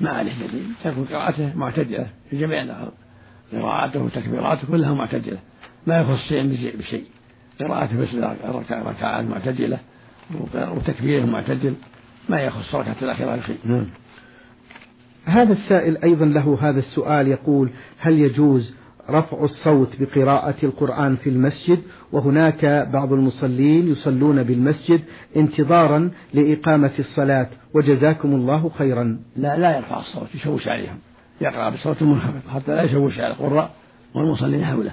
ما 0.00 0.10
عليه 0.10 0.32
دليل. 0.32 0.72
تكون 0.84 1.04
قراءته 1.04 1.56
معتدلة 1.56 2.06
في 2.30 2.38
جميع 2.40 2.64
قراءاته 3.52 4.02
وتكبيراته 4.02 4.68
كلها 4.68 4.94
معتدلة. 4.94 5.38
ما 5.86 5.98
يخص 5.98 6.28
شيء 6.28 6.76
بشيء. 6.76 7.04
قراءته 7.60 8.00
بس 8.00 8.14
ركعات 8.70 9.24
معتدلة. 9.24 9.78
وتكبيره 10.54 11.26
معتدل. 11.26 11.74
ما 12.28 12.40
يخص 12.40 12.74
ركعة 12.74 12.96
الأخيرة 13.02 13.36
بشيء 13.36 13.58
نعم. 13.64 13.86
هذا 15.24 15.52
السائل 15.52 16.04
أيضا 16.04 16.24
له 16.24 16.58
هذا 16.60 16.78
السؤال 16.78 17.28
يقول 17.28 17.70
هل 17.98 18.18
يجوز 18.18 18.74
رفع 19.10 19.44
الصوت 19.44 19.88
بقراءة 20.00 20.54
القرآن 20.62 21.16
في 21.16 21.30
المسجد 21.30 21.78
وهناك 22.12 22.88
بعض 22.92 23.12
المصلين 23.12 23.88
يصلون 23.88 24.42
بالمسجد 24.42 25.00
انتظارا 25.36 26.10
لإقامة 26.34 26.92
الصلاة. 26.98 27.48
وجزاكم 27.74 28.34
الله 28.34 28.70
خيرا. 28.78 29.18
لا 29.36 29.56
لا 29.58 29.76
يرفع 29.76 29.98
الصوت 29.98 30.34
يشوش 30.34 30.68
عليهم. 30.68 30.98
يقرأ 31.40 31.70
بصوت 31.70 32.02
منخفض 32.02 32.50
حتى 32.54 32.74
لا 32.74 32.82
يشوش 32.82 33.18
على 33.18 33.32
القراء 33.32 33.70
والمصلين 34.14 34.64
حوله. 34.64 34.92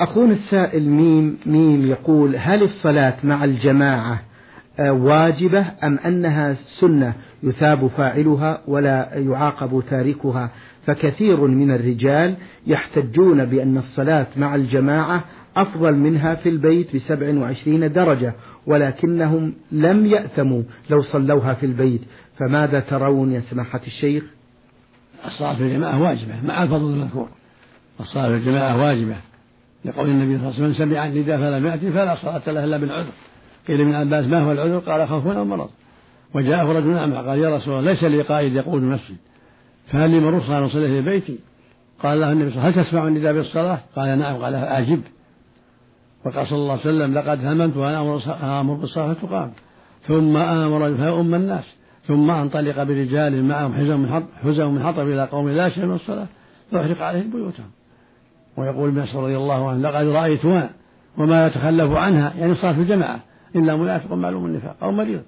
أخونا 0.00 0.32
السائل 0.32 0.88
ميم 0.88 1.38
ميم 1.46 1.86
يقول 1.86 2.36
هل 2.36 2.62
الصلاة 2.62 3.14
مع 3.24 3.44
الجماعة 3.44 4.22
آه، 4.78 4.92
واجبة 4.92 5.66
أم 5.84 5.98
أنها 5.98 6.54
سنة 6.54 7.14
يثاب 7.42 7.86
فاعلها 7.86 8.60
ولا 8.66 9.10
يعاقب 9.14 9.82
تاركها؟ 9.90 10.50
فكثير 10.86 11.40
من 11.40 11.70
الرجال 11.70 12.34
يحتجون 12.66 13.44
بأن 13.44 13.78
الصلاة 13.78 14.26
مع 14.36 14.54
الجماعة 14.54 15.24
أفضل 15.56 15.94
منها 15.94 16.34
في 16.34 16.48
البيت 16.48 16.96
بسبع 16.96 17.38
وعشرين 17.38 17.92
درجة 17.92 18.34
ولكنهم 18.66 19.54
لم 19.72 20.06
يأثموا 20.06 20.62
لو 20.90 21.02
صلوها 21.02 21.54
في 21.54 21.66
البيت. 21.66 22.00
فماذا 22.38 22.80
ترون 22.80 23.32
يا 23.32 23.40
سماحة 23.40 23.80
الشيخ؟ 23.86 24.24
الصلاة 25.26 25.54
في 25.54 25.62
الجماعة 25.62 26.02
واجبة 26.02 26.34
مع 26.44 26.62
الفضل 26.62 26.90
المذكور. 26.90 27.28
الصلاة 28.00 28.28
في 28.28 28.34
الجماعة 28.34 28.82
واجبة. 28.82 29.16
لقول 29.84 30.08
النبي 30.08 30.38
صلى 30.38 30.48
الله 30.48 30.54
عليه 30.54 30.74
وسلم 30.74 30.88
سمع 30.88 31.06
النداء 31.06 31.38
فلم 31.38 31.66
يأتي 31.66 31.90
فلا 31.90 32.16
صلاة 32.16 32.42
له 32.46 32.64
إلا 32.64 32.76
بالعذر. 32.76 33.12
قيل 33.68 33.84
من 33.84 33.94
عباس 33.94 34.26
ما 34.26 34.40
هو 34.40 34.52
العذر؟ 34.52 34.78
قال 34.78 35.08
خوف 35.08 35.26
أو 35.26 35.68
وجاءه 36.34 36.72
رجل 36.72 36.96
أعمى 36.96 37.16
قال 37.16 37.38
يا 37.38 37.56
رسول 37.56 37.78
الله 37.78 37.92
ليس 37.92 38.04
لي 38.04 38.22
قائد 38.22 38.54
يقود 38.54 38.82
نفسي. 38.82 39.14
فهل 39.86 40.10
لي 40.10 40.20
من 40.20 40.34
رخصة 40.34 40.58
أن 40.58 40.62
أصلي 40.62 40.88
في 40.88 41.02
بيتي؟ 41.02 41.38
قال 42.02 42.20
له 42.20 42.32
النبي 42.32 42.50
صلى 42.50 42.58
الله 42.58 42.64
عليه 42.64 42.72
وسلم 42.72 42.84
هل 42.84 42.88
تسمع 42.88 43.08
النداء 43.08 43.32
بالصلاة؟ 43.32 43.78
قال 43.96 44.18
نعم. 44.18 44.36
قال 44.36 44.54
أجب. 44.54 45.00
وقال 46.24 46.46
صلى 46.46 46.58
الله 46.58 46.72
عليه 46.72 46.80
وسلم 46.80 47.14
لقد 47.14 47.44
هممت 47.44 47.76
وأنا 47.76 48.60
آمر 48.60 48.74
بالصلاة 48.74 49.12
فتقام 49.12 49.52
ثم 50.02 50.36
آمر 50.36 50.96
فيؤم 50.96 51.34
الناس. 51.34 51.64
ثم 52.06 52.30
أنطلق 52.30 52.82
برجال 52.82 53.44
معهم 53.44 53.74
حزم 53.74 54.00
من 54.00 54.08
حطب 54.08 54.26
حزم 54.42 54.74
من 54.74 54.82
حطب 54.82 55.08
إلى 55.08 55.24
قوم 55.24 55.48
لا 55.48 55.68
شيء 55.68 55.86
من 55.86 55.94
الصلاة 55.94 56.26
فأحرق 56.72 57.02
عليهم 57.02 57.30
بيوتهم. 57.30 57.70
ويقول 58.56 58.88
ابن 58.88 59.06
رضي 59.14 59.36
الله 59.36 59.68
عنه 59.68 59.88
لقد 59.88 60.06
رأيتها 60.06 60.70
وما 61.18 61.46
يتخلف 61.46 61.92
عنها 61.92 62.34
يعني 62.38 62.54
صلاة 62.54 62.78
الجماعة. 62.80 63.20
إلا 63.56 63.76
منافق 63.76 64.12
معلوم 64.12 64.46
النفاق 64.46 64.76
أو 64.82 64.92
مريض. 64.92 65.22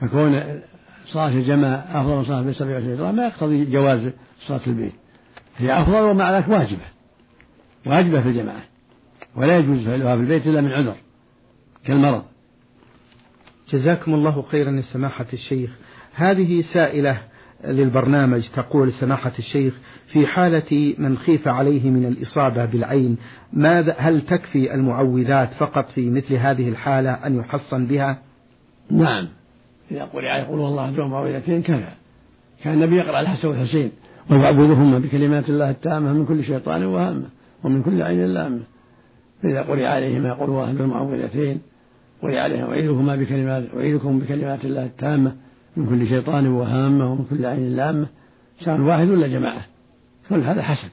فكون 0.00 0.60
صلاة 1.06 1.28
الجماعة 1.28 1.86
أفضل 2.00 2.16
من 2.16 2.24
صلاة 2.24 2.40
البيت 2.40 2.56
27 2.56 2.96
درهم 2.96 3.16
ما 3.16 3.26
يقتضي 3.26 3.64
جواز 3.64 4.12
صلاة 4.38 4.60
البيت. 4.66 4.92
هي 5.56 5.82
أفضل 5.82 6.00
ومع 6.00 6.38
ذلك 6.38 6.48
واجبة. 6.48 6.84
واجبة 7.86 8.20
في 8.22 8.28
الجماعة. 8.28 8.62
ولا 9.36 9.58
يجوز 9.58 9.84
فعلها 9.84 10.16
في 10.16 10.22
البيت 10.22 10.46
إلا 10.46 10.60
من 10.60 10.72
عذر 10.72 10.96
كالمرض. 11.84 12.22
جزاكم 13.72 14.14
الله 14.14 14.42
خيرا 14.42 14.80
سماحة 14.80 15.26
الشيخ. 15.32 15.70
هذه 16.14 16.60
سائلة 16.60 17.20
للبرنامج 17.64 18.48
تقول 18.48 18.92
سماحة 18.92 19.32
الشيخ 19.38 19.74
في 20.12 20.26
حالة 20.26 20.94
من 20.98 21.18
خيف 21.18 21.48
عليه 21.48 21.90
من 21.90 22.06
الإصابة 22.06 22.64
بالعين 22.64 23.16
ماذا 23.52 23.94
هل 23.98 24.20
تكفي 24.20 24.74
المعوذات 24.74 25.50
فقط 25.58 25.90
في 25.90 26.10
مثل 26.10 26.34
هذه 26.34 26.68
الحالة 26.68 27.10
أن 27.10 27.36
يحصن 27.36 27.86
بها؟ 27.86 28.18
نعم. 28.90 29.28
إذا 29.90 30.04
قرئ 30.04 30.26
يقول 30.26 30.60
الله 30.60 30.90
دون 30.90 31.10
معوذتين 31.10 31.62
كفى 31.62 31.92
كان 32.62 32.74
النبي 32.74 32.96
يقرأ 32.96 33.20
الحسن 33.20 33.48
والحسين 33.48 33.92
ويعبدهما 34.30 34.98
بكلمات 34.98 35.48
الله 35.48 35.70
التامة 35.70 36.12
من 36.12 36.26
كل 36.26 36.44
شيطان 36.44 36.84
وهامة 36.84 37.26
ومن 37.64 37.82
كل 37.82 38.02
عين 38.02 38.24
لامة. 38.24 38.60
فإذا 39.42 39.62
قرئ 39.62 39.84
عليهما 39.84 40.28
يقول 40.28 40.50
الله 40.50 40.72
دون 40.72 40.88
معوذتين 40.88 41.60
قرئ 42.22 42.38
عليهما 42.38 42.72
أعيذكما 42.72 43.16
بكلمات 43.16 43.64
أعيذكم 43.76 44.18
بكلمات 44.18 44.64
الله 44.64 44.84
التامة 44.84 45.36
من 45.76 45.86
كل 45.86 46.06
شيطان 46.06 46.46
وهامة 46.46 47.12
ومن 47.12 47.24
كل 47.30 47.46
عين 47.46 47.76
لامة. 47.76 48.06
شان 48.64 48.80
واحد 48.80 49.08
ولا 49.08 49.26
جماعة؟ 49.26 49.64
كل 50.28 50.40
هذا 50.40 50.62
حسن. 50.62 50.88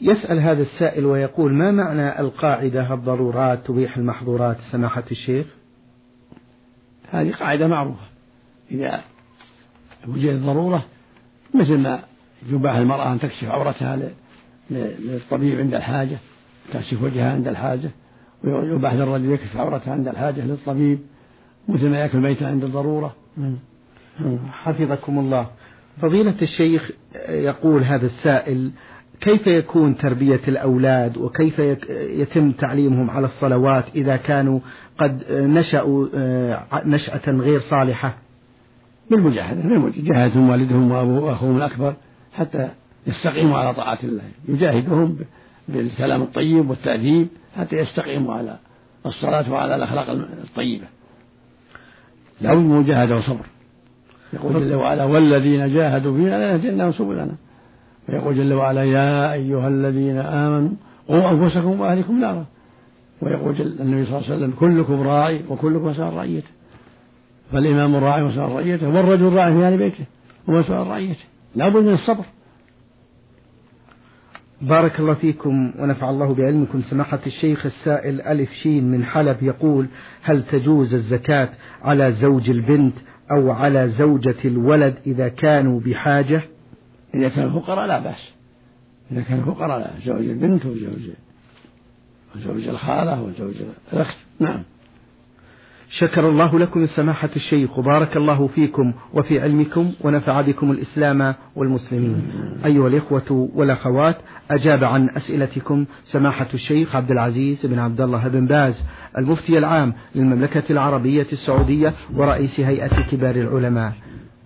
يسأل 0.00 0.38
هذا 0.38 0.62
السائل 0.62 1.06
ويقول 1.06 1.54
ما 1.54 1.70
معنى 1.70 2.20
القاعدة 2.20 2.94
الضرورات 2.94 3.66
تبيح 3.66 3.96
المحظورات 3.96 4.56
سماحة 4.70 5.04
الشيخ؟ 5.10 5.46
هذه 7.12 7.30
قاعدة 7.32 7.66
معروفة. 7.66 8.06
إذا 8.70 9.00
وجدت 10.08 10.42
ضرورة 10.42 10.84
مثل 11.54 11.78
ما 11.78 12.02
يباح 12.48 12.74
المرأة 12.74 13.12
أن 13.12 13.20
تكشف 13.20 13.44
عورتها 13.44 13.98
للطبيب 14.70 15.60
عند 15.60 15.74
الحاجة 15.74 16.18
تكشف 16.72 17.02
وجهها 17.02 17.32
عند 17.32 17.48
الحاجة 17.48 17.90
ويباح 18.44 18.92
للرجل 18.92 19.32
يكشف 19.32 19.56
عورته 19.56 19.92
عند 19.92 20.08
الحاجة 20.08 20.44
للطبيب 20.46 20.98
مثل 21.68 21.90
ما 21.90 21.98
يأكل 21.98 22.18
ميتا 22.18 22.44
عند 22.44 22.64
الضرورة. 22.64 23.14
حفظكم 24.50 25.18
الله. 25.18 25.46
فضيلة 26.02 26.34
الشيخ 26.42 26.90
يقول 27.28 27.82
هذا 27.82 28.06
السائل 28.06 28.70
كيف 29.22 29.46
يكون 29.46 29.96
تربية 29.96 30.40
الأولاد 30.48 31.16
وكيف 31.16 31.58
يتم 31.90 32.52
تعليمهم 32.52 33.10
على 33.10 33.26
الصلوات 33.26 33.84
إذا 33.94 34.16
كانوا 34.16 34.60
قد 34.98 35.22
نشأوا 35.30 36.06
آه، 36.14 36.82
نشأة 36.84 37.30
غير 37.30 37.60
صالحة؟ 37.60 38.16
بالمجاهدة 39.10 39.62
بالمجاهدة 39.62 40.40
والدهم 40.40 40.90
وأخوهم 40.90 41.56
الأكبر 41.56 41.94
حتى 42.32 42.68
يستقيموا 43.06 43.58
على 43.58 43.74
طاعة 43.74 43.98
الله. 44.04 44.22
يجاهدهم 44.48 45.16
بالكلام 45.68 46.22
الطيب 46.22 46.70
والتأديب 46.70 47.28
حتى 47.56 47.76
يستقيموا 47.76 48.34
على 48.34 48.58
الصلاة 49.06 49.52
وعلى 49.52 49.74
الأخلاق 49.74 50.10
الطيبة. 50.44 50.86
لابد 52.40 52.60
مجاهدة 52.60 53.16
وصبر. 53.16 53.46
يقول 54.32 54.52
جل 54.52 54.74
وعلا 54.74 55.04
والذين 55.04 55.74
جاهدوا 55.74 56.16
فينا 56.16 56.54
لنهدينهم 56.54 56.92
سبلنا. 56.92 57.36
ويقول 58.08 58.36
جل 58.36 58.52
وعلا 58.52 58.84
يا 58.84 59.32
أيها 59.32 59.68
الذين 59.68 60.18
آمنوا 60.18 60.70
قوا 61.08 61.30
أنفسكم 61.30 61.80
وأهلكم 61.80 62.20
نارا. 62.20 62.46
ويقول 63.22 63.54
جل 63.54 63.80
النبي 63.80 64.04
صلى 64.04 64.18
الله 64.18 64.26
عليه 64.26 64.36
وسلم 64.36 64.50
كلكم 64.60 65.00
راعي 65.00 65.40
وكلكم 65.48 65.86
مسؤول 65.86 66.14
رعيته. 66.14 66.48
فالإمام 67.52 67.96
راعي 67.96 68.22
ومسؤول 68.22 68.52
رعيته 68.52 68.88
والرجل 68.88 69.32
راعي 69.32 69.52
في 69.52 69.66
أهل 69.66 69.78
بيته 69.78 70.04
ومسؤول 70.48 70.86
رعيته. 70.86 71.24
لابد 71.54 71.82
من 71.82 71.92
الصبر. 71.92 72.24
بارك 74.62 75.00
الله 75.00 75.14
فيكم 75.14 75.72
ونفع 75.78 76.10
الله 76.10 76.34
بعلمكم. 76.34 76.82
سماحة 76.90 77.20
الشيخ 77.26 77.66
السائل 77.66 78.20
ألف 78.20 78.52
شين 78.52 78.90
من 78.90 79.04
حلب 79.04 79.42
يقول 79.42 79.86
هل 80.22 80.42
تجوز 80.42 80.94
الزكاة 80.94 81.48
على 81.82 82.12
زوج 82.12 82.50
البنت 82.50 82.94
أو 83.36 83.50
على 83.50 83.88
زوجة 83.88 84.34
الولد 84.44 84.94
إذا 85.06 85.28
كانوا 85.28 85.80
بحاجة؟ 85.80 86.42
إذا 87.14 87.28
كانوا 87.28 87.60
فقراء 87.60 87.86
لا 87.86 87.98
بأس. 87.98 88.32
إذا 89.12 89.20
كانوا 89.20 89.44
فقراء 89.44 89.78
لا 89.78 89.90
زوج 90.06 90.28
البنت 90.28 90.66
وزوج 90.66 91.10
وزوج 92.36 92.68
الخالة 92.68 93.22
وزوج 93.22 93.54
الأخت. 93.92 94.16
نعم. 94.40 94.62
شكر 95.90 96.28
الله 96.28 96.58
لكم 96.58 96.86
سماحة 96.86 97.28
الشيخ 97.36 97.78
وبارك 97.78 98.16
الله 98.16 98.46
فيكم 98.46 98.92
وفي 99.14 99.40
علمكم 99.40 99.92
ونفع 100.00 100.40
بكم 100.40 100.70
الإسلام 100.70 101.34
والمسلمين. 101.56 102.22
أيها 102.64 102.88
الإخوة 102.88 103.50
والأخوات 103.54 104.16
أجاب 104.50 104.84
عن 104.84 105.08
أسئلتكم 105.08 105.84
سماحة 106.04 106.46
الشيخ 106.54 106.96
عبد 106.96 107.10
العزيز 107.10 107.66
بن 107.66 107.78
عبد 107.78 108.00
الله 108.00 108.28
بن 108.28 108.46
باز 108.46 108.82
المفتي 109.18 109.58
العام 109.58 109.94
للمملكة 110.14 110.62
العربية 110.70 111.26
السعودية 111.32 111.94
ورئيس 112.14 112.60
هيئة 112.60 113.02
كبار 113.10 113.36
العلماء. 113.36 113.92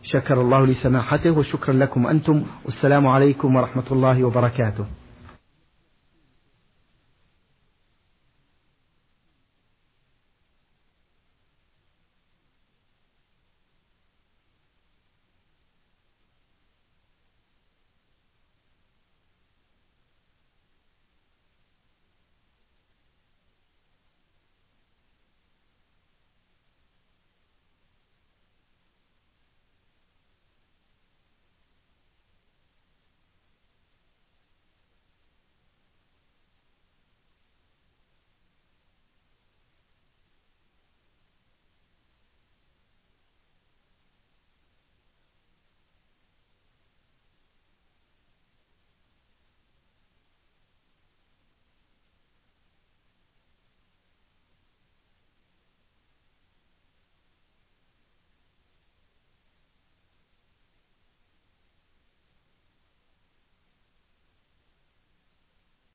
شكر 0.06 0.40
الله 0.40 0.66
لسماحته 0.66 1.30
وشكرا 1.30 1.74
لكم 1.74 2.06
أنتم. 2.06 2.42
والسلام 2.64 3.06
عليكم 3.06 3.56
ورحمة 3.56 3.88
الله 3.90 4.24
وبركاته. 4.24 4.86